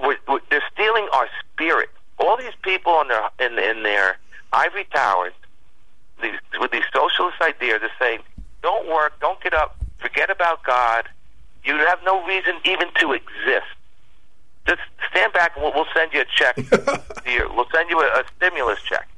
[0.00, 1.90] We're, we're, they're stealing our spirit.
[2.18, 4.18] All these people in their in, in their
[4.52, 5.32] ivory towers
[6.22, 8.20] these, with these socialist ideas of saying,
[8.62, 11.08] don't work, don't get up, forget about God.
[11.64, 13.66] You have no reason even to exist.
[14.66, 16.56] Just stand back and we'll, we'll send you a check.
[17.54, 19.08] we'll send you a, a stimulus check.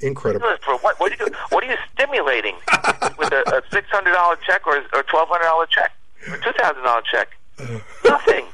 [0.00, 0.48] Incredible.
[0.62, 0.98] For what?
[0.98, 2.56] What are you, what are you stimulating
[3.18, 5.92] with a, a six hundred dollar check or a twelve hundred dollar check
[6.28, 7.28] or two thousand dollar check?
[8.04, 8.46] Nothing.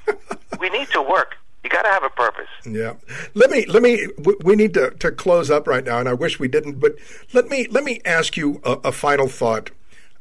[0.61, 1.37] we need to work.
[1.65, 2.49] You got to have a purpose.
[2.65, 2.95] Yeah.
[3.35, 4.09] Let me let me
[4.45, 6.81] we need to, to close up right now, and I wish we didn't.
[6.81, 6.97] But
[7.33, 9.71] let me let me ask you a, a final thought,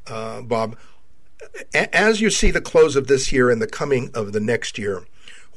[0.07, 0.77] uh, Bob.
[1.73, 5.05] As you see the close of this year and the coming of the next year,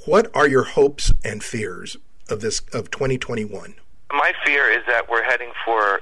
[0.06, 1.96] what are your hopes and fears
[2.28, 3.74] of this of 2021?
[4.12, 6.00] My fear is that we're heading for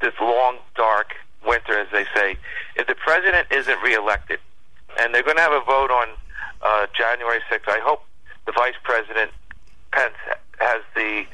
[0.00, 1.14] this long, dark
[1.46, 2.36] winter, as they say.
[2.76, 4.38] If the president isn't reelected,
[4.98, 6.08] and they're going to have a vote on
[6.62, 8.04] uh, January 6th, I hope
[8.46, 9.30] the Vice President
[9.92, 10.14] Pence
[10.58, 11.24] has the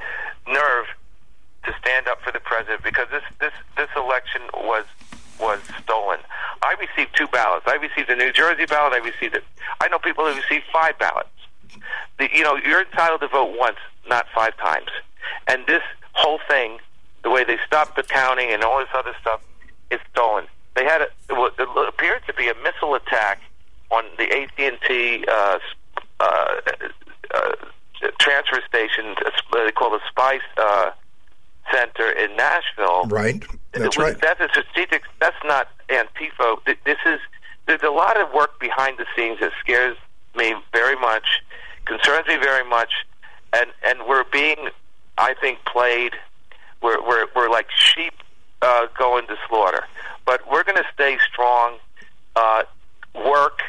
[0.48, 0.86] nerve
[1.64, 4.84] to stand up for the president because this this this election was
[5.44, 6.18] was stolen.
[6.62, 7.66] I received two ballots.
[7.68, 8.94] I received a New Jersey ballot.
[8.94, 9.44] I received it.
[9.80, 11.28] I know people who received five ballots.
[12.18, 13.76] The, you know, you're entitled to vote once,
[14.08, 14.88] not five times.
[15.46, 16.78] And this whole thing,
[17.22, 19.40] the way they stopped the counting and all this other stuff,
[19.90, 20.46] is stolen.
[20.74, 23.40] They had a, it appeared to be a missile attack
[23.90, 25.58] on the AT and T uh,
[26.20, 26.60] uh,
[27.34, 27.52] uh,
[28.18, 29.14] transfer station.
[29.52, 30.90] They call the Spice uh,
[31.72, 33.04] Center in Nashville.
[33.06, 33.44] Right.
[33.72, 34.20] That's right.
[34.20, 35.02] That's a strategic.
[35.20, 36.58] That's not Antifa.
[36.84, 37.20] This is.
[37.66, 39.96] There's a lot of work behind the scenes that scares
[40.36, 41.42] me very much,
[41.86, 42.92] concerns me very much,
[43.54, 44.68] and and we're being,
[45.18, 46.12] I think, played.
[46.82, 48.14] We're we're we're like sheep
[48.62, 49.84] uh, going to slaughter,
[50.24, 51.78] but we're going to stay strong,
[52.36, 52.64] uh,
[53.14, 53.62] work,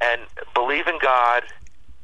[0.00, 0.22] and
[0.54, 1.44] believe in God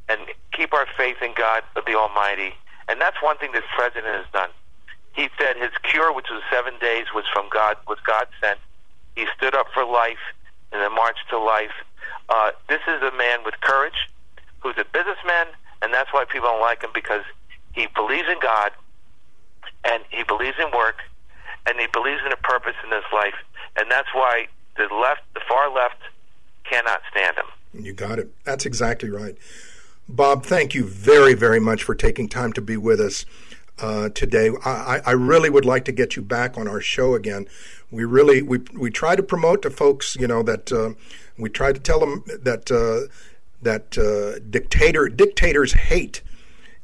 [0.09, 2.53] and keep our faith in God the Almighty.
[2.87, 4.49] And that's one thing this president has done.
[5.13, 8.59] He said his cure, which was seven days, was from God, was God sent.
[9.15, 10.21] He stood up for life
[10.71, 11.73] in the march to life.
[12.29, 14.07] Uh, this is a man with courage,
[14.61, 15.47] who's a businessman
[15.81, 17.23] and that's why people don't like him because
[17.73, 18.71] he believes in God,
[19.85, 20.97] and he believes in work,
[21.65, 23.35] and he believes in a purpose in his life,
[23.77, 25.97] and that's why the left, the far left,
[26.63, 27.45] cannot stand him.
[27.73, 28.29] You got it.
[28.43, 29.37] That's exactly right.
[30.07, 33.25] Bob, thank you very, very much for taking time to be with us
[33.81, 34.51] uh, today.
[34.65, 37.47] I, I, really would like to get you back on our show again.
[37.91, 40.91] We really we we try to promote to folks, you know, that uh,
[41.37, 43.11] we try to tell them that uh,
[43.61, 46.21] that uh, dictator dictators hate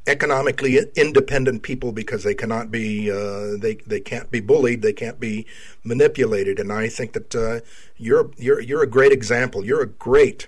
[0.07, 5.19] economically independent people because they cannot be uh, they they can't be bullied, they can't
[5.19, 5.45] be
[5.83, 7.59] manipulated, and I think that uh,
[7.97, 9.65] you're you're you're a great example.
[9.65, 10.47] You're a great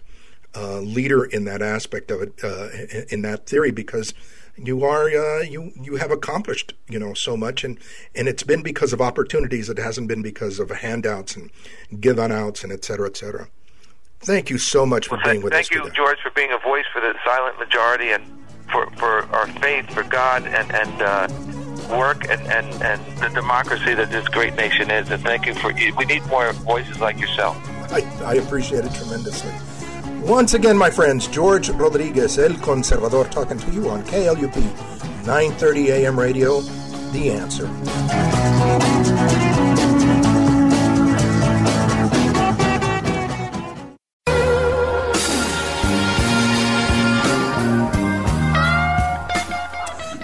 [0.56, 2.70] uh, leader in that aspect of it, uh,
[3.10, 4.14] in that theory, because
[4.58, 7.80] you are uh, you you have accomplished you know so much, and
[8.16, 9.70] and it's been because of opportunities.
[9.70, 11.52] It hasn't been because of handouts and
[12.00, 13.48] given outs and et cetera, et cetera.
[14.20, 15.96] Thank you so much for well, being with thank us Thank you, today.
[15.96, 18.24] George, for being a voice for the silent majority and
[18.72, 21.28] for, for our faith, for God, and and uh,
[21.96, 25.10] work and, and, and the democracy that this great nation is.
[25.10, 27.58] And thank you for we need more voices like yourself.
[27.92, 29.54] I, I appreciate it tremendously.
[30.24, 34.56] Once again, my friends, George Rodriguez, El Conservador, talking to you on KLUP
[35.26, 36.62] 930 AM radio,
[37.12, 37.68] The Answer.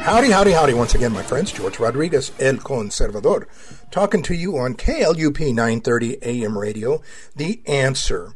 [0.03, 1.51] Howdy, howdy, howdy, once again, my friends.
[1.51, 3.47] George Rodriguez, El Conservador,
[3.89, 7.01] talking to you on KLUP 930 AM radio,
[7.35, 8.35] The Answer.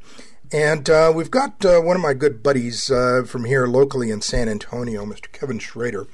[0.52, 4.22] And uh, we've got uh, one of my good buddies uh, from here locally in
[4.22, 5.30] San Antonio, Mr.
[5.32, 6.08] Kevin Schrader.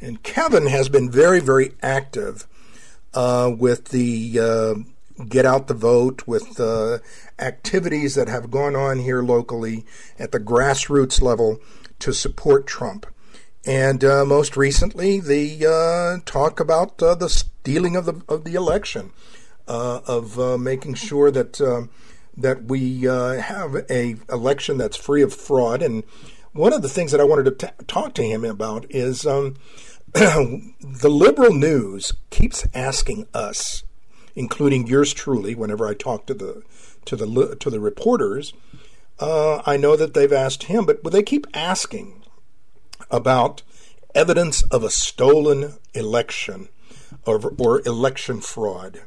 [0.00, 2.46] And Kevin has been very, very active
[3.14, 6.98] uh, with the uh, Get Out the Vote, with uh,
[7.40, 9.84] activities that have gone on here locally
[10.20, 11.58] at the grassroots level
[11.98, 13.06] to support Trump.
[13.66, 19.10] And most recently, the talk about the stealing of the of the election,
[19.68, 21.60] of making sure that
[22.42, 25.82] that we uh, have a election that's free of fraud.
[25.82, 26.04] And
[26.52, 29.56] one of the things that I wanted to t- talk to him about is um,
[30.12, 33.84] the liberal news keeps asking us,
[34.34, 36.62] including yours truly, whenever I talk to the
[37.06, 38.52] to the to the reporters.
[39.18, 42.22] Uh, I know that they've asked him, but they keep asking
[43.10, 43.62] about
[44.14, 46.68] evidence of a stolen election
[47.26, 49.02] or, or election fraud.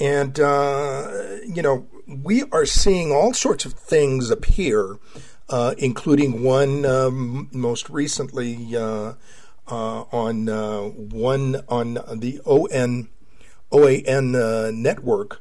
[0.00, 4.98] And, uh, you know, we are seeing all sorts of things appear,
[5.48, 9.14] uh, including one um, most recently uh,
[9.66, 13.08] uh on uh, one on the ON
[13.72, 15.40] OAN uh, network.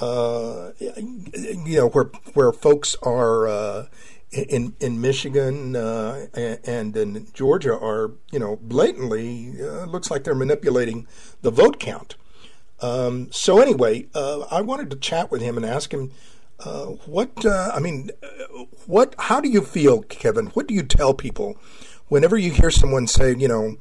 [0.00, 3.88] you know where where folks are
[4.30, 10.34] in in Michigan uh, and in Georgia are you know blatantly uh, looks like they're
[10.34, 11.06] manipulating
[11.42, 12.16] the vote count.
[12.80, 16.12] Um, so anyway, uh, I wanted to chat with him and ask him
[16.60, 18.10] uh, what uh, I mean.
[18.86, 19.14] What?
[19.18, 20.46] How do you feel, Kevin?
[20.48, 21.56] What do you tell people
[22.08, 23.76] whenever you hear someone say, you know,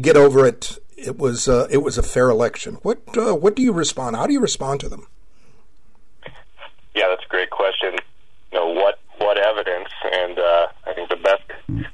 [0.00, 0.78] get over it?
[0.96, 2.74] It was uh, it was a fair election.
[2.82, 4.16] What uh, what do you respond?
[4.16, 5.06] How do you respond to them?
[6.94, 7.94] Yeah, that's a great question.
[8.52, 9.88] You know what what evidence?
[10.12, 11.42] And uh, I think the best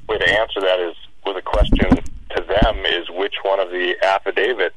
[0.09, 0.97] way to answer that is
[1.27, 1.91] with a question
[2.37, 4.77] to them is which one of the affidavits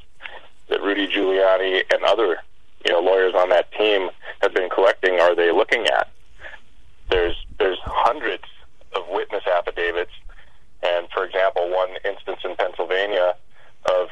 [0.69, 2.37] that Rudy Giuliani and other
[2.85, 4.09] you know lawyers on that team
[4.41, 6.09] have been collecting are they looking at?
[7.09, 8.43] There's there's hundreds
[8.95, 10.11] of witness affidavits,
[10.83, 13.35] and for example, one instance in Pennsylvania
[13.85, 14.09] of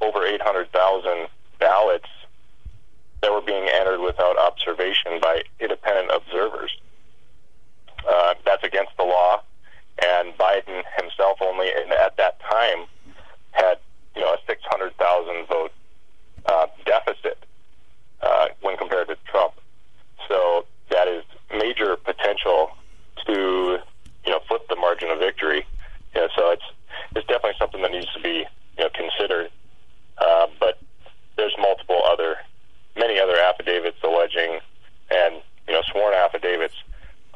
[0.00, 2.08] over 800,000 ballots
[3.20, 6.70] that were being entered without observation by independent observers.
[8.08, 9.42] Uh, that's against the law,
[10.04, 12.86] and Biden himself only at that time
[13.50, 13.78] had
[14.14, 15.72] you know a 600,000 vote
[16.48, 17.38] uh, deficit
[18.22, 19.54] uh, when compared to Trump.
[20.28, 22.70] So that is major potential
[23.26, 23.78] to
[24.24, 25.64] you know flip the margin of victory.
[26.14, 26.62] You know, so it's
[27.14, 28.44] it's definitely something that needs to be
[28.76, 29.50] you know considered.
[30.18, 30.80] Uh, but
[31.36, 32.36] there's multiple other,
[32.96, 34.58] many other affidavits alleging,
[35.10, 36.74] and you know sworn affidavits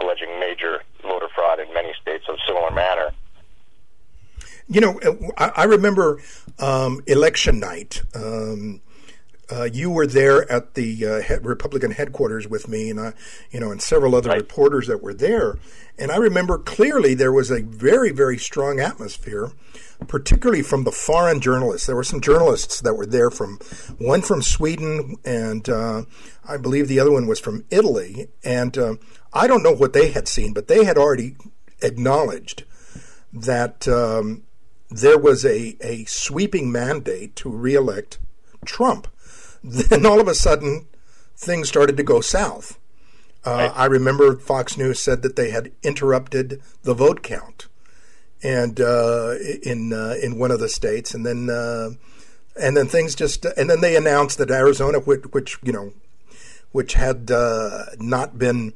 [0.01, 3.11] alleging major voter fraud in many states of similar manner.
[4.69, 5.01] You know,
[5.37, 6.21] I, remember
[6.59, 8.03] um, election night.
[8.15, 8.81] Um,
[9.53, 13.13] uh, you were there at the uh, he- Republican headquarters with me, and I,
[13.51, 14.39] you know, and several other right.
[14.39, 15.59] reporters that were there.
[15.99, 19.53] And I remember clearly there was a very, very strong atmosphere,
[20.09, 21.87] particularly from the foreign journalists.
[21.87, 23.59] There were some journalists that were there from
[23.99, 26.05] one from Sweden, and uh,
[26.49, 28.29] I believe the other one was from Italy.
[28.43, 28.95] And uh,
[29.33, 31.37] I don't know what they had seen, but they had already
[31.83, 32.65] acknowledged
[33.33, 34.45] that um,
[34.91, 38.19] there was a, a sweeping mandate to reelect
[38.65, 39.09] Trump.
[39.65, 40.87] Then all of a sudden,
[41.37, 42.79] things started to go south.
[43.45, 47.67] Uh, I remember Fox News said that they had interrupted the vote count,
[48.43, 51.91] and uh, in uh, in one of the states, and then uh,
[52.61, 55.93] and then things just and then they announced that Arizona, which, which you know,
[56.71, 58.75] which had uh, not been.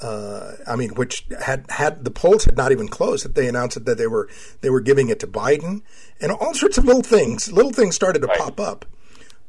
[0.00, 3.24] Uh, I mean, which had had the polls had not even closed.
[3.24, 4.28] That they announced that they were
[4.60, 5.82] they were giving it to Biden,
[6.20, 7.52] and all sorts of little things.
[7.52, 8.38] Little things started to right.
[8.38, 8.84] pop up.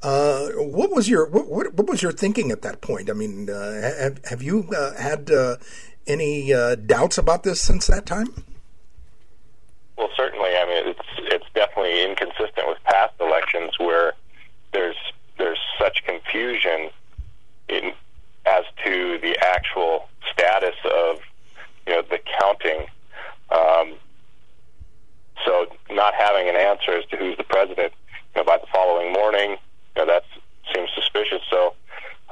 [0.03, 3.09] Uh, what was your what, what, what, was your thinking at that point?
[3.09, 5.55] I mean, uh, have have you uh, had uh,
[6.05, 8.27] any uh, doubts about this since that time?
[9.97, 10.49] Well, certainly.
[10.57, 14.11] I mean, it's it's definitely inconsistent with past elections where
[14.73, 14.97] there's
[15.37, 16.89] there's such confusion
[17.69, 17.93] in
[18.45, 21.19] as to the actual status of
[21.87, 22.87] you know the counting.
[23.51, 23.93] Um,
[25.45, 27.93] so, not having an answer as to who's the president,
[28.35, 29.57] you know, by the following morning
[29.95, 30.23] you know, that
[30.73, 31.41] seems suspicious.
[31.49, 31.73] So,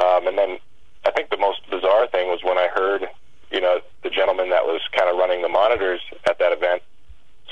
[0.03, 0.57] um, and then
[1.05, 3.07] I think the most bizarre thing was when I heard,
[3.51, 6.81] you know, the gentleman that was kind of running the monitors at that event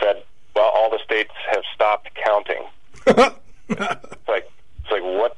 [0.01, 0.23] said,
[0.55, 2.63] "Well, all the states have stopped counting."
[3.07, 4.49] it's like,
[4.81, 5.37] it's like what?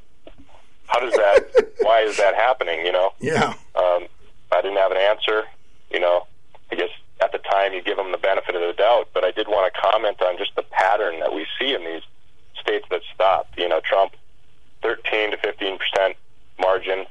[0.86, 1.74] How does that?
[1.80, 2.84] why is that happening?
[2.84, 3.12] You know?
[3.20, 3.54] Yeah.
[3.74, 4.06] Um,
[4.52, 5.44] I didn't have an answer.
[5.90, 6.26] You know,
[6.70, 9.30] I guess at the time you give them the benefit of the doubt, but I
[9.30, 12.02] did want to comment on just the pattern that we see in these
[12.60, 13.58] states that stopped.
[13.58, 14.12] You know, Trump
[14.82, 16.16] 13 to 15 percent
[16.58, 17.06] margin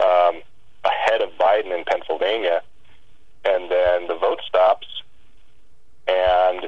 [0.00, 0.42] um,
[0.84, 2.62] ahead of Biden in Pennsylvania,
[3.44, 4.86] and then the vote stops,
[6.08, 6.66] and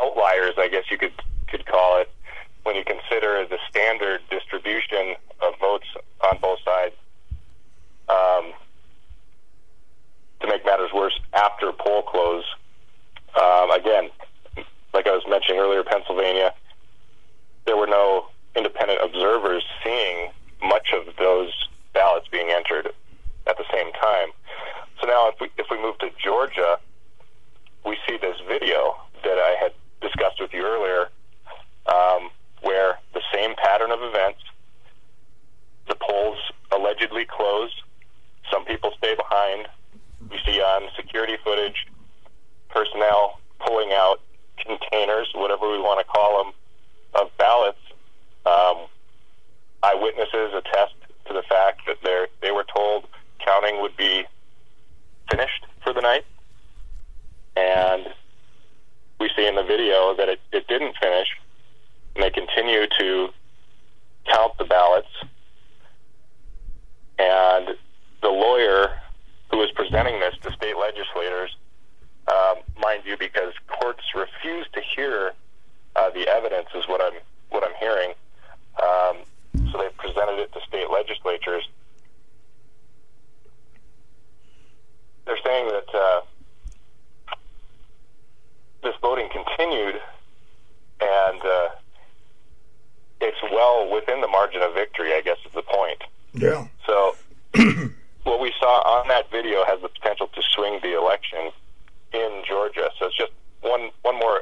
[0.02, 1.14] outliers, I guess you could
[1.48, 2.10] could call it,
[2.64, 5.88] when you consider the standard distribution of votes
[6.22, 6.96] on both sides.
[8.10, 8.54] Um,
[10.42, 12.44] to make matters worse, after poll close,
[13.40, 14.10] um, again,
[14.94, 16.54] like I was mentioning earlier, Pennsylvania,
[17.66, 20.32] there were no independent observers seeing
[20.64, 21.52] much of those
[21.94, 22.92] ballots being entered
[23.48, 24.30] at the same time.
[25.00, 26.10] So now, if we if we move to
[26.42, 26.80] Georgia,
[27.86, 31.10] we see this video that I had discussed with you earlier,
[31.86, 32.32] um,
[32.64, 34.40] where the same pattern of events,
[35.88, 36.40] the polls
[36.72, 37.70] allegedly close,
[38.52, 39.68] some people stay behind.
[40.32, 41.86] We see on security footage
[42.70, 44.20] personnel pulling out
[44.58, 46.54] containers, whatever we want to call them,
[47.22, 47.78] of ballots.
[48.48, 48.88] Um,
[49.84, 50.96] eyewitnesses attest
[51.28, 53.06] to the fact that they they were told
[53.46, 54.26] counting would be
[55.30, 56.26] finished for the night,
[57.56, 58.08] and
[59.20, 61.28] we see in the video that it, it didn't finish,
[62.16, 63.30] and they continue to
[64.32, 65.08] count the ballots.
[67.20, 67.76] And
[68.22, 69.00] the lawyer
[69.52, 71.56] who was presenting this to state legislators,
[72.28, 75.34] um, mind you, because courts refuse to hear
[75.96, 78.14] uh, the evidence, is what I'm what I'm hearing.
[78.82, 79.18] Um,
[79.72, 81.68] so they presented it to state legislatures.
[85.26, 85.94] They're saying that.
[85.94, 86.22] Uh,
[88.84, 90.02] this voting continued,
[91.02, 91.70] and uh,
[93.20, 95.14] it's well within the margin of victory.
[95.14, 96.02] I guess is the point.
[96.34, 96.68] Yeah.
[96.88, 97.16] So
[98.24, 101.52] what we saw on that video has the potential to swing the election
[102.14, 102.90] in Georgia.
[103.00, 104.42] So it's just one one more,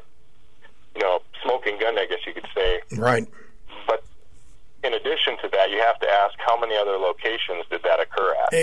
[0.96, 2.80] you know, smoking gun, I guess you could say.
[2.98, 3.28] Right.
[3.88, 4.04] But
[4.84, 8.36] in addition to that, you have to ask how many other locations did that occur
[8.44, 8.54] at?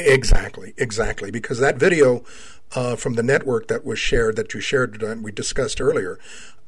[0.98, 2.24] Exactly, because that video
[2.74, 6.18] uh, from the network that was shared, that you shared, uh, we discussed earlier,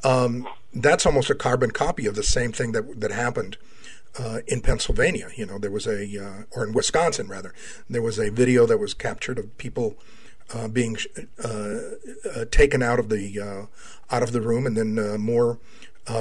[0.05, 3.57] um, that's almost a carbon copy of the same thing that that happened.
[4.18, 7.55] Uh, in Pennsylvania, you know, there was a, uh, or in Wisconsin rather,
[7.88, 9.96] there was a video that was captured of people
[10.53, 10.96] uh, being
[11.42, 11.78] uh,
[12.50, 13.66] taken out of the
[14.11, 15.59] out of the room, and then more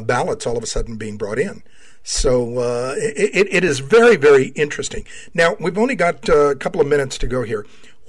[0.03, 1.61] ballots all of a sudden being brought in.
[2.03, 5.05] So uh, it, it is very, very interesting.
[5.34, 7.65] Now, we've only got uh, a couple of minutes to go here.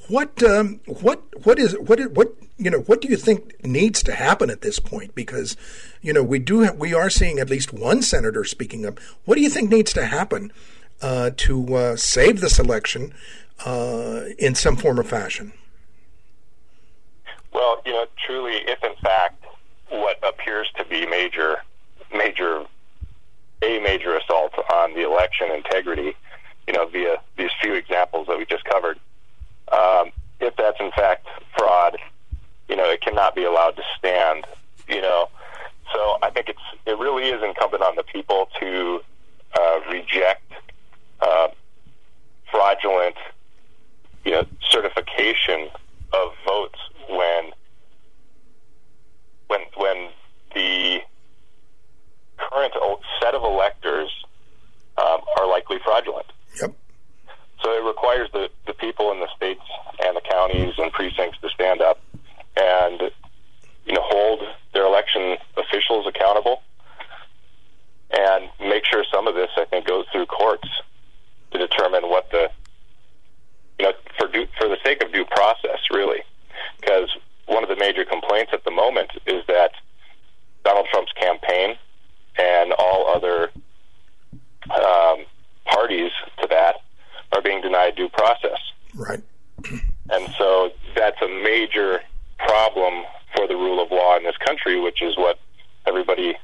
[0.09, 4.15] What um, what what is what what you know what do you think needs to
[4.15, 5.15] happen at this point?
[5.15, 5.57] Because
[6.01, 8.99] you know we do have, we are seeing at least one senator speaking up.
[9.27, 10.51] What do you think needs to happen
[11.03, 13.13] uh, to uh, save this election
[13.67, 15.53] uh, in some form or fashion?
[17.53, 19.45] Well, you know, truly, if in fact
[19.91, 21.59] what appears to be major,
[22.15, 22.65] major,
[23.63, 26.15] a major assault on the election integrity,
[26.67, 28.99] you know, via these few examples that we just covered,
[29.73, 30.11] um,
[30.41, 31.97] if that's in fact fraud,
[32.69, 34.47] you know, it cannot be allowed to stand.
[34.89, 35.29] You know,
[35.93, 39.01] so I think it's it really is incumbent on the people to
[39.59, 40.53] uh, reject
[41.21, 41.49] uh,
[42.51, 43.17] fraudulent,
[44.25, 45.69] you know, certification
[46.13, 47.53] of votes when
[49.49, 50.09] when when
[50.55, 51.01] the
[52.39, 52.73] current
[53.21, 54.11] set of electors
[54.97, 56.27] um, are likely fraudulent.
[56.61, 56.75] Yep.
[57.63, 59.63] So it requires the, the people in the states
[60.05, 62.01] and the counties and precincts to stand up
[62.57, 63.11] and
[63.85, 64.43] you know hold
[64.73, 66.63] their election officials accountable
[68.11, 70.69] and make sure some of this I think goes through courts
[71.53, 72.51] to determine what the
[73.79, 76.23] you know for due, for the sake of due process really.
[76.81, 77.09] Because
[77.47, 79.73] one of the major complaints at the moment is that
[80.65, 81.77] Donald Trump's campaign
[82.37, 83.51] and all other
[84.71, 85.25] um,
[85.65, 86.11] parties
[87.39, 88.59] are being denied due process.
[88.95, 89.23] Right.
[90.11, 92.01] And so that's a major
[92.39, 95.39] problem for the rule of law in this country, which is what
[95.87, 96.37] everybody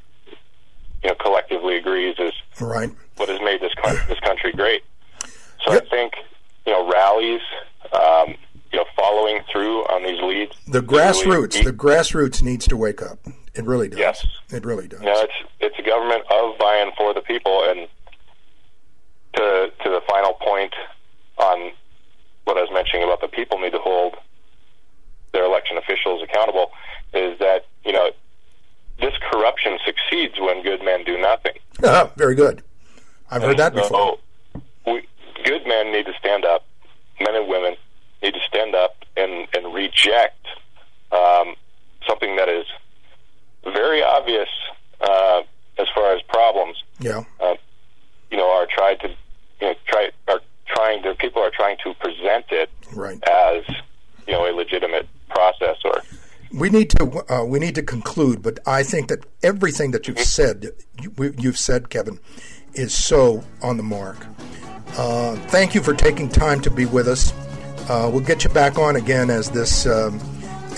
[1.03, 2.91] you know collectively agrees is right.
[3.17, 4.83] what has made this country, this country great.
[5.65, 5.87] So yep.
[5.87, 6.15] I think
[6.67, 7.41] you know rallies,
[7.93, 8.35] um,
[8.73, 10.53] you know, following through on these leads.
[10.69, 13.19] The grassroots, really the grassroots needs to wake up.
[13.55, 13.99] It really does.
[13.99, 15.01] Yes, it really does.
[15.01, 17.89] You know, it's it's a government of, by, and for the people, and
[19.37, 20.75] to to the final point
[21.39, 21.73] on
[22.45, 24.17] what I was mentioning about the people need to hold
[25.33, 26.71] their election officials accountable
[27.13, 28.11] is that you know
[29.01, 31.53] this corruption succeeds when good men do nothing.
[31.83, 32.63] Uh, very good.
[33.31, 34.19] I've heard that before.
[34.55, 35.07] So we,
[35.45, 36.65] good men need to stand up,
[37.21, 37.75] men and women
[38.23, 40.47] need to stand up and, and reject
[41.11, 41.55] um,
[42.07, 42.67] something that is
[43.65, 44.49] very obvious
[45.01, 45.43] uh,
[45.79, 46.83] as far as problems.
[47.01, 47.25] Yeah.
[47.41, 47.55] Uh,
[48.31, 49.15] you know, are tried to
[49.61, 53.23] you know try are trying to people are trying to present it right.
[53.29, 53.63] as
[54.27, 56.03] you know a legitimate process or
[56.55, 60.21] we need to uh, we need to conclude, but I think that everything that you've
[60.21, 62.21] said, you, you've said, Kevin,
[62.75, 64.25] is so on the mark.
[64.97, 67.33] Uh, thank you for taking time to be with us.
[67.89, 70.21] Uh, we'll get you back on again as this um,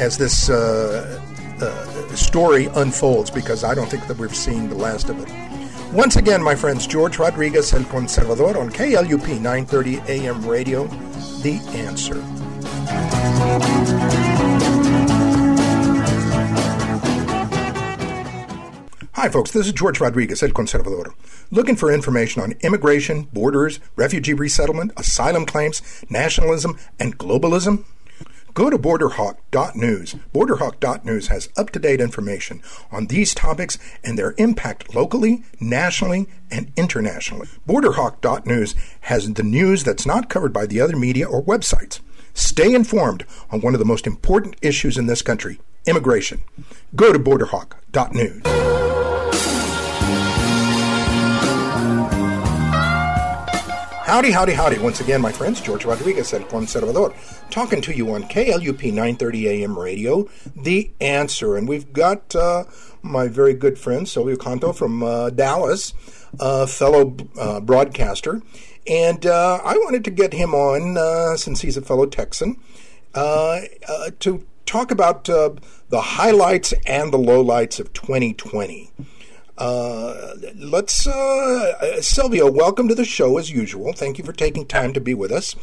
[0.01, 1.21] as this uh,
[1.61, 5.56] uh, story unfolds, because I don't think that we've seen the last of it.
[5.93, 10.87] Once again, my friends, George Rodriguez, El Conservador, on KLUP 930 AM radio,
[11.43, 12.21] The Answer.
[19.15, 19.53] Hi, folks.
[19.53, 21.15] This is George Rodriguez, El Conservador.
[21.51, 27.85] Looking for information on immigration, borders, refugee resettlement, asylum claims, nationalism, and globalism?
[28.57, 30.15] Go to borderhawk.news.
[30.33, 36.73] Borderhawk.news has up to date information on these topics and their impact locally, nationally, and
[36.75, 37.49] internationally.
[37.69, 42.01] Borderhawk.news has the news that's not covered by the other media or websites.
[42.33, 46.43] Stay informed on one of the most important issues in this country immigration.
[46.95, 49.06] Go to borderhawk.news.
[54.07, 54.79] Howdy, howdy, howdy.
[54.79, 57.13] Once again, my friends, George Rodriguez, El Conservador,
[57.51, 61.57] talking to you on KLUP 930 AM radio, The Answer.
[61.57, 62.67] And we've got uh,
[63.03, 65.93] my very good friend, Silvio Canto from uh, Dallas,
[66.39, 68.43] a fellow uh, broadcaster.
[68.87, 72.61] And uh, I wanted to get him on, uh, since he's a fellow Texan,
[73.13, 75.61] to talk about the
[76.01, 78.89] highlights and the lowlights of 2020.
[79.59, 83.93] Uh, let's, uh, Silvio, welcome to the show as usual.
[83.93, 85.57] Thank you for taking time to be with us.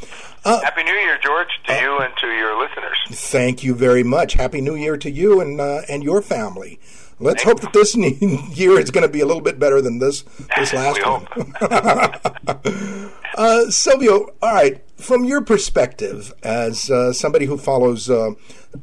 [0.44, 2.98] Uh, Happy New Year, George, to you and to your listeners.
[3.10, 4.34] Thank you very much.
[4.34, 6.80] Happy New Year to you and uh, and your family.
[7.20, 7.96] Let's Thank hope that this
[8.58, 10.24] year is going to be a little bit better than this
[10.58, 11.28] this last one.
[13.38, 18.32] uh, Silvio, all right, from your perspective as uh, somebody who follows uh,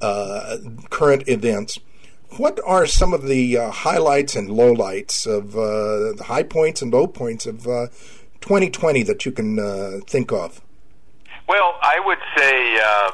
[0.01, 0.57] uh,
[0.91, 1.79] current events,
[2.37, 6.93] what are some of the uh, highlights and lowlights of uh, the high points and
[6.93, 7.87] low points of uh,
[8.41, 10.61] 2020 that you can uh, think of?
[11.49, 13.11] Well, I would say uh,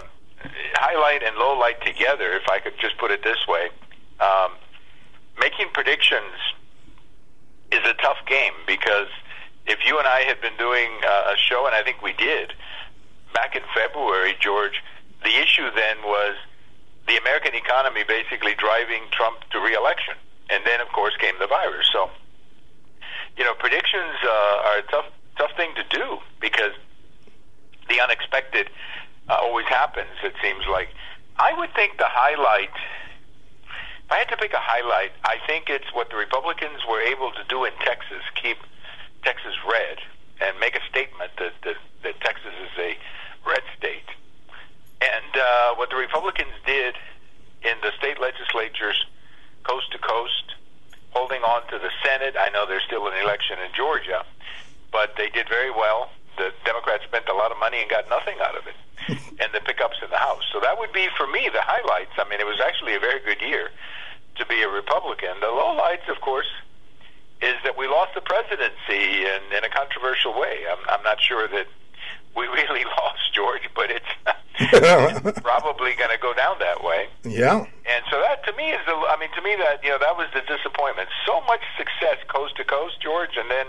[0.75, 3.69] highlight and lowlight together, if I could just put it this way.
[4.21, 4.53] Um,
[5.41, 6.37] making predictions
[7.73, 9.09] is a tough game because
[9.67, 12.53] if you and I had been doing uh, a show, and I think we did,
[13.35, 14.83] back in February, George,
[15.25, 16.37] the issue then was
[17.07, 20.15] the American economy basically driving Trump to reelection.
[20.51, 21.89] And then, of course, came the virus.
[21.93, 22.11] So,
[23.37, 26.73] you know, predictions uh, are a tough, tough thing to do because
[27.89, 28.71] the unexpected
[29.29, 30.89] uh, always happens, it seems like.
[31.39, 32.75] I would think the highlight,
[34.07, 37.31] if I had to pick a highlight, I think it's what the Republicans were able
[37.33, 38.59] to do in Texas, keep
[39.23, 39.99] Texas red
[40.41, 42.97] and make a statement that, that, that Texas is a
[43.49, 44.09] red state.
[45.01, 46.95] And uh, what the Republicans did
[47.63, 49.05] in the state legislatures,
[49.65, 50.55] coast to coast,
[51.11, 52.37] holding on to the Senate.
[52.39, 54.25] I know there's still an election in Georgia,
[54.93, 56.11] but they did very well.
[56.37, 58.77] The Democrats spent a lot of money and got nothing out of it,
[59.41, 60.45] and the pickups in the House.
[60.53, 62.13] So that would be for me the highlights.
[62.19, 63.71] I mean, it was actually a very good year
[64.37, 65.41] to be a Republican.
[65.41, 66.49] The lowlights, of course,
[67.41, 70.65] is that we lost the presidency in, in a controversial way.
[70.69, 71.67] I'm, I'm not sure that
[72.37, 74.13] we really lost George, but it's
[75.41, 77.09] probably going to go down that way.
[77.25, 77.67] Yeah.
[77.87, 78.93] And so that to me is the.
[78.93, 81.09] I mean, to me that you know that was the disappointment.
[81.27, 83.67] So much success coast to coast, George, and then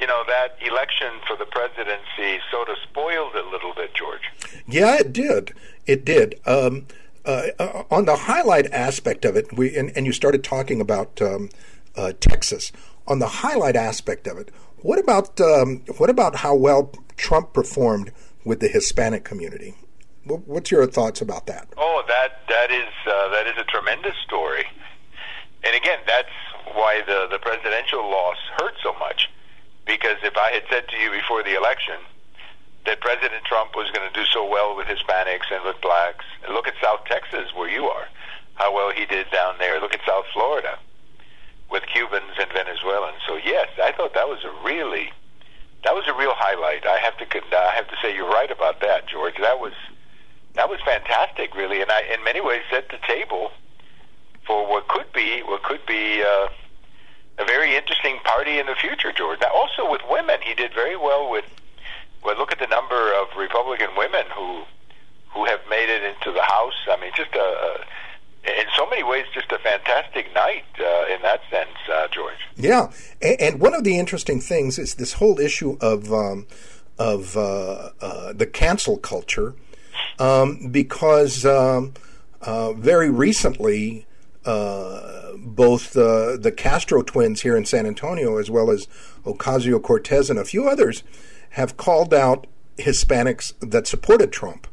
[0.00, 4.22] you know that election for the presidency sort of spoiled it a little bit, George.
[4.66, 5.54] Yeah, it did.
[5.86, 6.40] It did.
[6.46, 6.86] Um,
[7.24, 11.20] uh, uh, on the highlight aspect of it, we and, and you started talking about
[11.20, 11.50] um,
[11.96, 12.72] uh, Texas.
[13.06, 14.50] On the highlight aspect of it,
[14.82, 18.12] what about um, what about how well Trump performed
[18.44, 19.74] with the Hispanic community?
[20.24, 21.68] What's your thoughts about that?
[21.76, 24.64] Oh, that that is uh, that is a tremendous story,
[25.64, 26.28] and again, that's
[26.74, 29.30] why the the presidential loss hurt so much.
[29.86, 31.96] Because if I had said to you before the election
[32.84, 36.68] that President Trump was going to do so well with Hispanics and with blacks, look
[36.68, 38.06] at South Texas where you are,
[38.54, 39.80] how well he did down there.
[39.80, 40.78] Look at South Florida
[41.70, 43.18] with Cubans and Venezuelans.
[43.26, 45.12] So yes, I thought that was a really
[45.84, 46.86] that was a real highlight.
[46.86, 49.34] I have to I have to say you're right about that, George.
[49.40, 49.72] That was
[50.54, 53.52] that was fantastic, really, and I in many ways set the table
[54.46, 56.48] for what could be what could be uh,
[57.38, 59.38] a very interesting party in the future, George.
[59.40, 61.44] Now, also with women, he did very well with.
[62.24, 64.64] Well, look at the number of Republican women who
[65.30, 66.74] who have made it into the House.
[66.90, 67.84] I mean, just a, a
[68.44, 72.38] in so many ways, just a fantastic night uh, in that sense, uh, George.
[72.56, 76.46] Yeah, and, and, one of the interesting things is this whole issue of um,
[76.98, 79.54] of uh, uh the cancel culture,
[80.18, 81.94] um, because um,
[82.42, 84.04] uh, very recently.
[84.44, 88.88] Uh, both the Castro twins here in San Antonio, as well as
[89.26, 91.02] Ocasio Cortez and a few others,
[91.50, 92.46] have called out
[92.78, 94.66] Hispanics that supported Trump.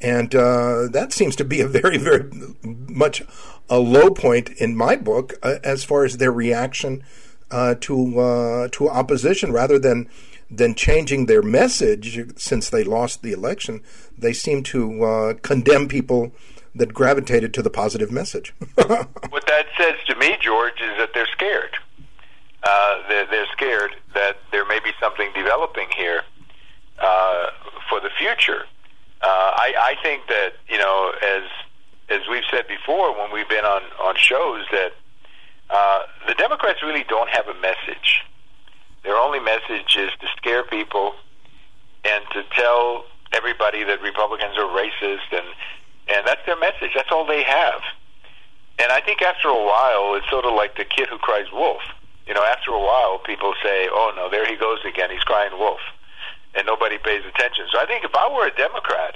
[0.00, 2.30] And uh, that seems to be a very, very
[2.62, 3.22] much
[3.68, 7.04] a low point in my book uh, as far as their reaction
[7.50, 10.08] uh, to uh, to opposition, rather than
[10.50, 13.82] than changing their message since they lost the election.
[14.16, 16.32] They seem to uh, condemn people
[16.74, 18.54] that gravitated to the positive message.
[18.74, 21.76] what that says to me, George, is that they're scared.
[22.62, 26.22] Uh, they're, they're, scared that there may be something developing here
[27.88, 28.64] for the future
[29.22, 31.42] uh, I, I think that you know, as
[32.08, 34.92] as we've said before when we've been on on shows, that
[35.70, 38.24] uh, the Democrats really don't have a message.
[39.04, 41.14] Their only message is to scare people
[42.04, 45.46] and to tell everybody that Republicans are racist, and
[46.08, 46.90] and that's their message.
[46.94, 47.80] That's all they have.
[48.78, 51.82] And I think after a while, it's sort of like the kid who cries wolf.
[52.26, 55.10] You know, after a while, people say, "Oh no, there he goes again.
[55.10, 55.80] He's crying wolf."
[56.54, 57.66] And nobody pays attention.
[57.70, 59.14] So I think if I were a Democrat,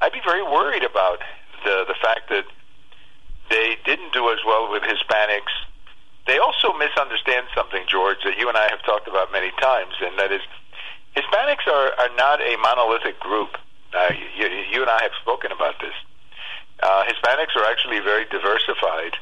[0.00, 1.20] I'd be very worried about
[1.64, 2.44] the the fact that
[3.50, 5.52] they didn't do as well with Hispanics.
[6.26, 10.18] They also misunderstand something, George, that you and I have talked about many times, and
[10.18, 10.40] that is
[11.16, 13.56] Hispanics are, are not a monolithic group.
[13.92, 15.94] Uh, you, you and I have spoken about this.
[16.80, 19.16] Uh, Hispanics are actually a very diversified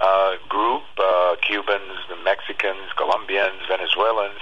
[0.00, 4.40] uh, group uh, Cubans, Mexicans, Colombians, Venezuelans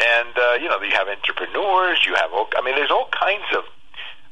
[0.00, 2.04] and uh, you know you have entrepreneurs.
[2.06, 3.64] You have all, I mean, there's all kinds of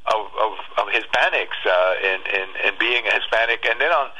[0.06, 4.10] of, of, of Hispanics uh, in, in in being a Hispanic, and then on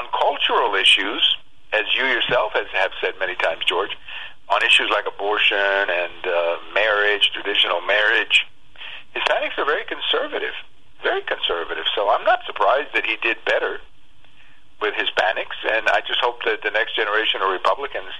[0.00, 1.36] on cultural issues,
[1.72, 3.96] as you yourself has have said many times, George,
[4.48, 8.46] on issues like abortion and uh, marriage, traditional marriage,
[9.14, 10.54] Hispanics are very conservative,
[11.02, 11.84] very conservative.
[11.94, 13.80] So I'm not surprised that he did better
[14.80, 18.12] with Hispanics, and I just hope that the next generation of Republicans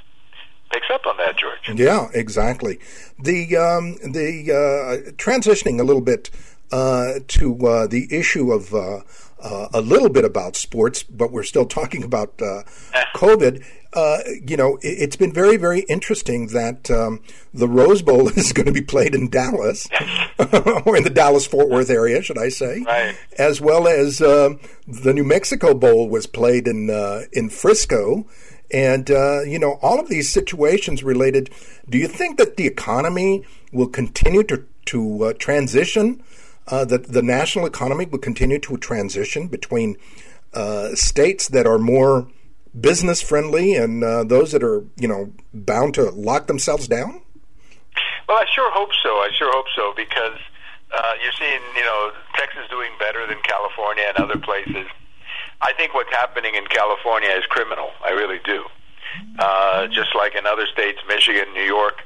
[0.72, 1.78] picks up on that, George.
[1.78, 2.78] Yeah, exactly.
[3.18, 6.30] The um, the uh, transitioning a little bit
[6.72, 9.00] uh, to uh, the issue of uh,
[9.44, 12.62] uh, a little bit about sports, but we're still talking about uh,
[13.14, 13.64] COVID.
[13.92, 17.20] Uh, you know, it, has been very, very interesting that um,
[17.52, 19.86] the Rose Bowl is going to be played in Dallas,
[20.38, 22.82] or in the Dallas Fort Worth area, should I say?
[22.82, 23.16] Right.
[23.38, 24.58] As well as um,
[24.88, 28.26] the New Mexico Bowl was played in uh, in Frisco,
[28.74, 31.48] and uh, you know, all of these situations related.
[31.88, 36.22] Do you think that the economy will continue to to uh, transition?
[36.66, 39.98] Uh, that the national economy will continue to transition between
[40.54, 42.26] uh, states that are more
[42.80, 47.22] business friendly and uh, those that are you know bound to lock themselves down?
[48.28, 49.10] Well, I sure hope so.
[49.10, 50.38] I sure hope so because
[50.90, 54.88] uh, you're seeing you know Texas doing better than California and other places.
[55.60, 57.90] I think what's happening in California is criminal.
[58.04, 58.64] I really do.
[59.38, 62.02] Uh, just like in other states, Michigan, New York.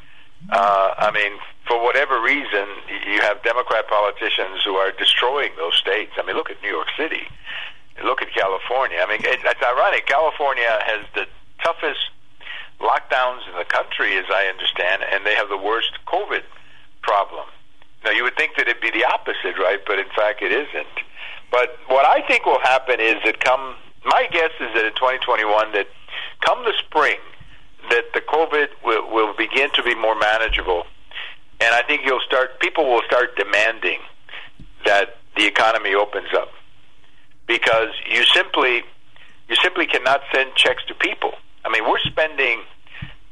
[0.51, 1.33] Uh, I mean,
[1.67, 2.67] for whatever reason,
[3.07, 6.13] you have Democrat politicians who are destroying those states.
[6.17, 7.27] I mean, look at New York City
[8.05, 8.99] look at California.
[9.01, 10.07] I mean, it, it's ironic.
[10.07, 11.27] California has the
[11.63, 12.11] toughest
[12.81, 16.43] lockdowns in the country, as I understand, and they have the worst COVID
[17.03, 17.47] problem.
[18.05, 19.81] Now, you would think that it'd be the opposite, right?
[19.87, 20.95] But in fact, it isn't.
[21.51, 25.73] But what I think will happen is that come, my guess is that in 2021,
[25.73, 25.87] that
[26.45, 27.19] come the spring,
[27.91, 30.85] that the COVID will, will begin to be more manageable.
[31.61, 33.99] And I think you'll start, people will start demanding
[34.85, 36.51] that the economy opens up
[37.47, 38.83] because you simply
[39.49, 41.33] you simply cannot send checks to people.
[41.65, 42.61] I mean, we're spending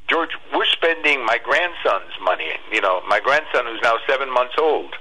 [0.08, 2.48] George, we're spending my grandson's money.
[2.72, 4.94] You know, my grandson who's now seven months old.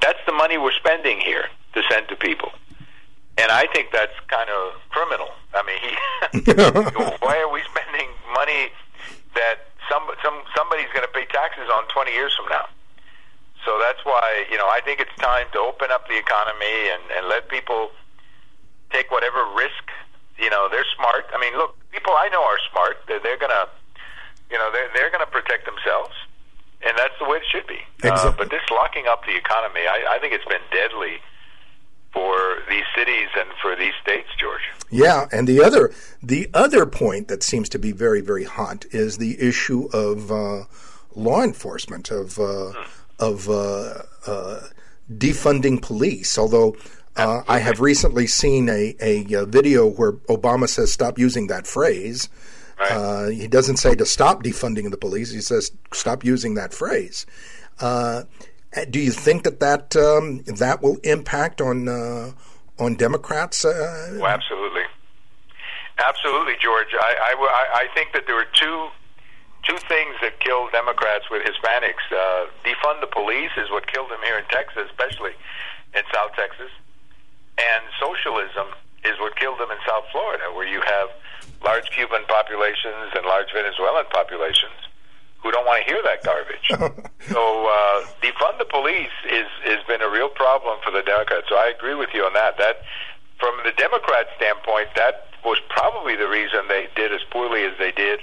[0.00, 1.44] That's the money we're spending here
[1.74, 2.52] to send to people,
[3.38, 5.30] and I think that's kind of criminal.
[5.54, 5.92] I mean, he,
[7.24, 8.70] why are we spending money
[9.34, 12.68] that some some somebody's going to pay taxes on twenty years from now?
[13.64, 17.02] So that's why you know I think it's time to open up the economy and,
[17.16, 17.90] and let people
[18.90, 19.88] take whatever risk.
[20.38, 21.26] You know, they're smart.
[21.34, 22.96] I mean, look, people I know are smart.
[23.06, 23.68] They're, they're gonna,
[24.50, 26.12] you know, they're they're gonna protect themselves,
[26.82, 27.80] and that's the way it should be.
[28.04, 28.30] Exactly.
[28.30, 31.20] Uh, but this locking up the economy, I, I think it's been deadly
[32.12, 34.62] for these cities and for these states, George.
[34.90, 35.92] Yeah, and the other
[36.22, 40.64] the other point that seems to be very very hot is the issue of uh,
[41.14, 42.90] law enforcement of uh, hmm.
[43.18, 44.60] of uh, uh
[45.12, 46.38] defunding police.
[46.38, 46.76] Although
[47.16, 51.66] uh, I have recently seen a, a, a, video where Obama says stop using that
[51.66, 52.28] phrase.
[52.78, 52.92] Right.
[52.92, 55.30] Uh, he doesn't say to stop defunding the police.
[55.30, 57.26] He says stop using that phrase.
[58.76, 62.30] Uh, do you think that that um, that will impact on uh,
[62.78, 63.64] on Democrats?
[63.64, 64.18] Uh?
[64.20, 64.86] Oh, absolutely,
[65.98, 66.94] absolutely, George.
[66.94, 68.88] I, I, I think that there were two
[69.66, 72.06] two things that killed Democrats with Hispanics.
[72.14, 75.32] Uh, defund the police is what killed them here in Texas, especially
[75.94, 76.70] in South Texas.
[77.58, 78.72] And socialism
[79.04, 81.08] is what killed them in South Florida, where you have
[81.64, 84.89] large Cuban populations and large Venezuelan populations
[85.42, 86.66] who don't want to hear that garbage.
[87.32, 91.46] so uh, defund the police is has been a real problem for the Democrats.
[91.48, 92.58] So I agree with you on that.
[92.58, 92.84] That
[93.38, 97.92] from the Democrat standpoint, that was probably the reason they did as poorly as they
[97.92, 98.20] did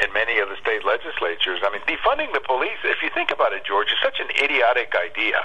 [0.00, 1.60] in many of the state legislatures.
[1.60, 4.96] I mean, defunding the police, if you think about it, George, is such an idiotic
[4.96, 5.44] idea.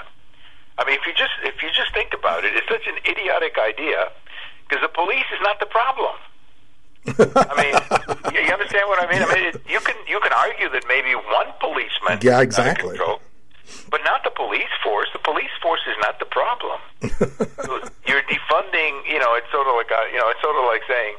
[0.78, 3.58] I mean, if you just if you just think about it, it's such an idiotic
[3.58, 4.08] idea
[4.64, 6.16] because the police is not the problem.
[7.16, 7.74] I mean,
[8.34, 9.22] you, you understand what I mean?
[9.22, 13.20] I mean, it, you can you can argue that maybe one policeman, yeah, exactly, control,
[13.90, 15.08] but not the police force.
[15.12, 16.80] The police force is not the problem.
[18.06, 18.92] You're defunding.
[19.08, 21.16] You know, it's sort of like a, you know, it's sort of like saying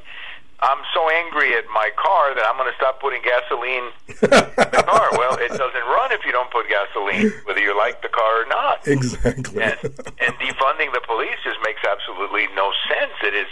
[0.61, 4.83] I'm so angry at my car that I'm going to stop putting gasoline in the
[4.83, 5.07] car.
[5.15, 8.47] Well, it doesn't run if you don't put gasoline, whether you like the car or
[8.47, 8.83] not.
[8.87, 9.63] Exactly.
[9.63, 9.79] And,
[10.19, 13.15] and defunding the police just makes absolutely no sense.
[13.23, 13.47] It is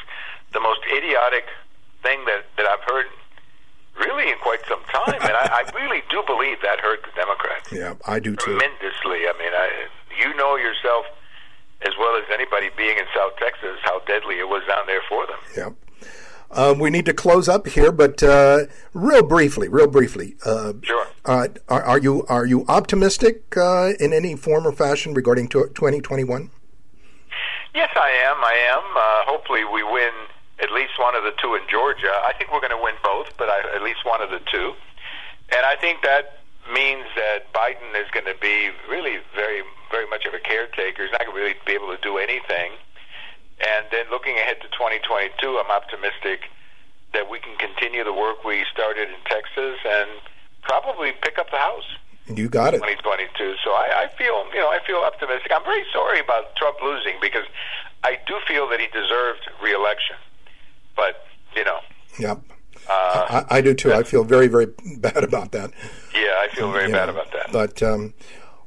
[0.51, 1.47] the most idiotic
[2.07, 3.05] thing that, that I've heard
[3.99, 5.19] really in quite some time.
[5.19, 7.71] And I, I really do believe that hurt the Democrats.
[7.71, 8.55] Yeah, I do too.
[8.55, 9.27] Tremendously.
[9.27, 9.67] I mean, I,
[10.23, 11.05] you know yourself
[11.83, 15.27] as well as anybody being in South Texas how deadly it was down there for
[15.27, 15.39] them.
[15.55, 15.69] Yeah.
[16.49, 20.37] Um, we need to close up here, but uh, real briefly, real briefly.
[20.45, 21.05] Uh, sure.
[21.25, 25.99] Uh, are, are, you are you optimistic uh, in any form or fashion regarding twenty
[25.99, 26.49] twenty one?
[27.75, 28.37] Yes, I am.
[28.39, 28.83] I am.
[28.95, 30.13] Uh, hopefully, we win
[30.61, 32.13] at least one of the two in Georgia.
[32.25, 34.73] I think we're going to win both, but I, at least one of the two.
[35.53, 36.41] And I think that
[36.73, 41.03] means that Biden is going to be really very, very much of a caretaker.
[41.03, 42.75] He's not going to really be able to do anything
[43.59, 46.49] and then looking ahead to 2022, I'm optimistic
[47.13, 50.09] that we can continue the work we started in Texas and
[50.61, 51.87] probably pick up the house.
[52.27, 52.83] You got it.
[52.83, 53.55] 2022.
[53.63, 55.49] So I, I feel, you know, I feel optimistic.
[55.49, 57.45] I'm very sorry about Trump losing because
[58.03, 60.17] I do feel that he deserved reelection.
[60.97, 61.23] But
[61.55, 61.79] you know.
[62.19, 62.41] Yep.
[62.89, 63.93] Uh, I, I, do too.
[63.93, 64.67] I feel very, very
[64.97, 65.71] bad about that.
[66.13, 67.51] Yeah, I feel very bad about that.
[67.51, 68.13] But um,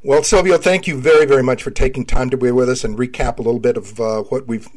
[0.03, 2.99] well, Silvio, thank you very, very much for taking time to be with us and
[2.99, 4.69] recap a little bit of uh, what we've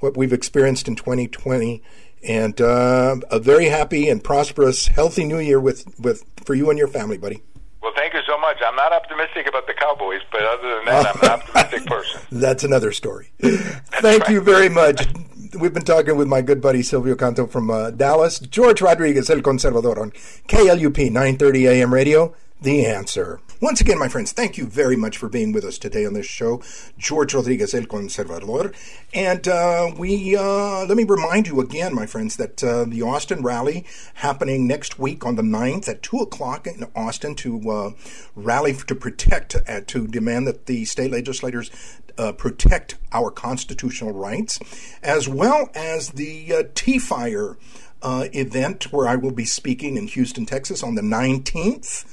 [0.00, 1.82] what we've experienced in 2020,
[2.22, 6.78] and uh, a very happy and prosperous, healthy New Year with with for you and
[6.78, 7.42] your family, buddy.
[7.82, 8.58] Well, thank you so much.
[8.64, 12.20] I'm not optimistic about the Cowboys, but other than that, I'm an optimistic person.
[12.30, 13.32] That's another story.
[13.40, 14.30] thank right.
[14.30, 15.06] you very much.
[15.54, 19.40] We've been talking with my good buddy Silvio Canto from uh, Dallas, George Rodriguez, El
[19.40, 20.10] Conservador on
[20.48, 22.34] KLUP 930 AM radio.
[22.60, 23.40] The answer.
[23.60, 26.26] Once again, my friends, thank you very much for being with us today on this
[26.26, 26.62] show.
[26.96, 28.72] George Rodriguez, El Conservador.
[29.12, 33.42] And uh, we uh, let me remind you again, my friends, that uh, the Austin
[33.42, 33.84] rally
[34.14, 37.90] happening next week on the 9th at 2 o'clock in Austin to uh,
[38.36, 41.72] rally to protect, uh, to demand that the state legislators
[42.16, 44.60] uh, protect our constitutional rights,
[45.02, 47.56] as well as the uh, T Fire
[48.02, 52.04] uh, event where I will be speaking in Houston, Texas on the 19th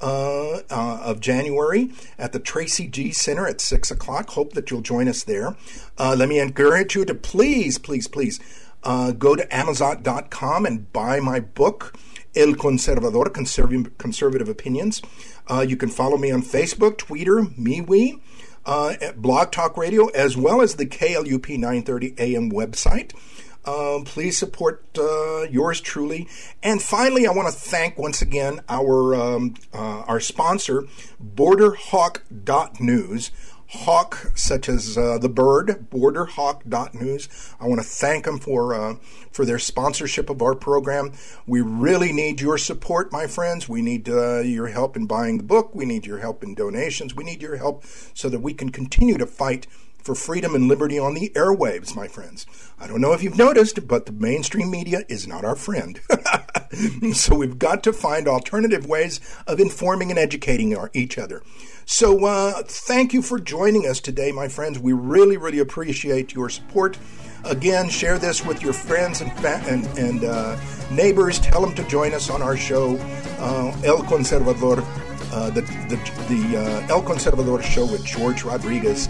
[0.00, 4.30] uh, uh, of January at the Tracy Gee Center at 6 o'clock.
[4.30, 5.56] Hope that you'll join us there.
[5.98, 8.40] Uh, let me encourage you to please, please, please
[8.82, 11.94] uh, go to Amazon.com and buy my book.
[12.36, 15.02] El Conservador, Conservative, Conservative Opinions.
[15.48, 18.20] Uh, you can follow me on Facebook, Twitter, MeWe,
[18.64, 23.12] uh, Blog Talk Radio, as well as the KLUP 930 AM website.
[23.64, 26.28] Um, please support uh, yours truly.
[26.62, 30.84] And finally, I want to thank once again our um, uh, our sponsor,
[31.22, 33.30] BorderHawk.news.
[33.72, 37.54] Hawk, such as uh, the bird, BorderHawk.news.
[37.60, 38.96] I want to thank them for uh,
[39.30, 41.12] for their sponsorship of our program.
[41.46, 43.68] We really need your support, my friends.
[43.68, 45.72] We need uh, your help in buying the book.
[45.72, 47.14] We need your help in donations.
[47.14, 49.68] We need your help so that we can continue to fight
[50.02, 52.46] for freedom and liberty on the airwaves, my friends.
[52.78, 56.00] I don't know if you've noticed, but the mainstream media is not our friend.
[57.12, 61.42] so we've got to find alternative ways of informing and educating our, each other.
[61.84, 64.78] So uh, thank you for joining us today, my friends.
[64.78, 66.96] We really, really appreciate your support.
[67.44, 70.56] Again, share this with your friends and fa- and, and uh,
[70.90, 71.38] neighbors.
[71.38, 72.96] Tell them to join us on our show,
[73.38, 74.84] uh, El Conservador,
[75.32, 75.96] uh, the the,
[76.28, 79.08] the uh, El Conservador show with George Rodriguez.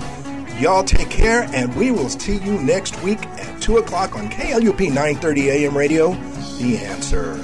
[0.60, 4.88] Y'all take care, and we will see you next week at 2 o'clock on KLUP
[4.88, 6.12] 930 AM radio.
[6.58, 7.36] The answer.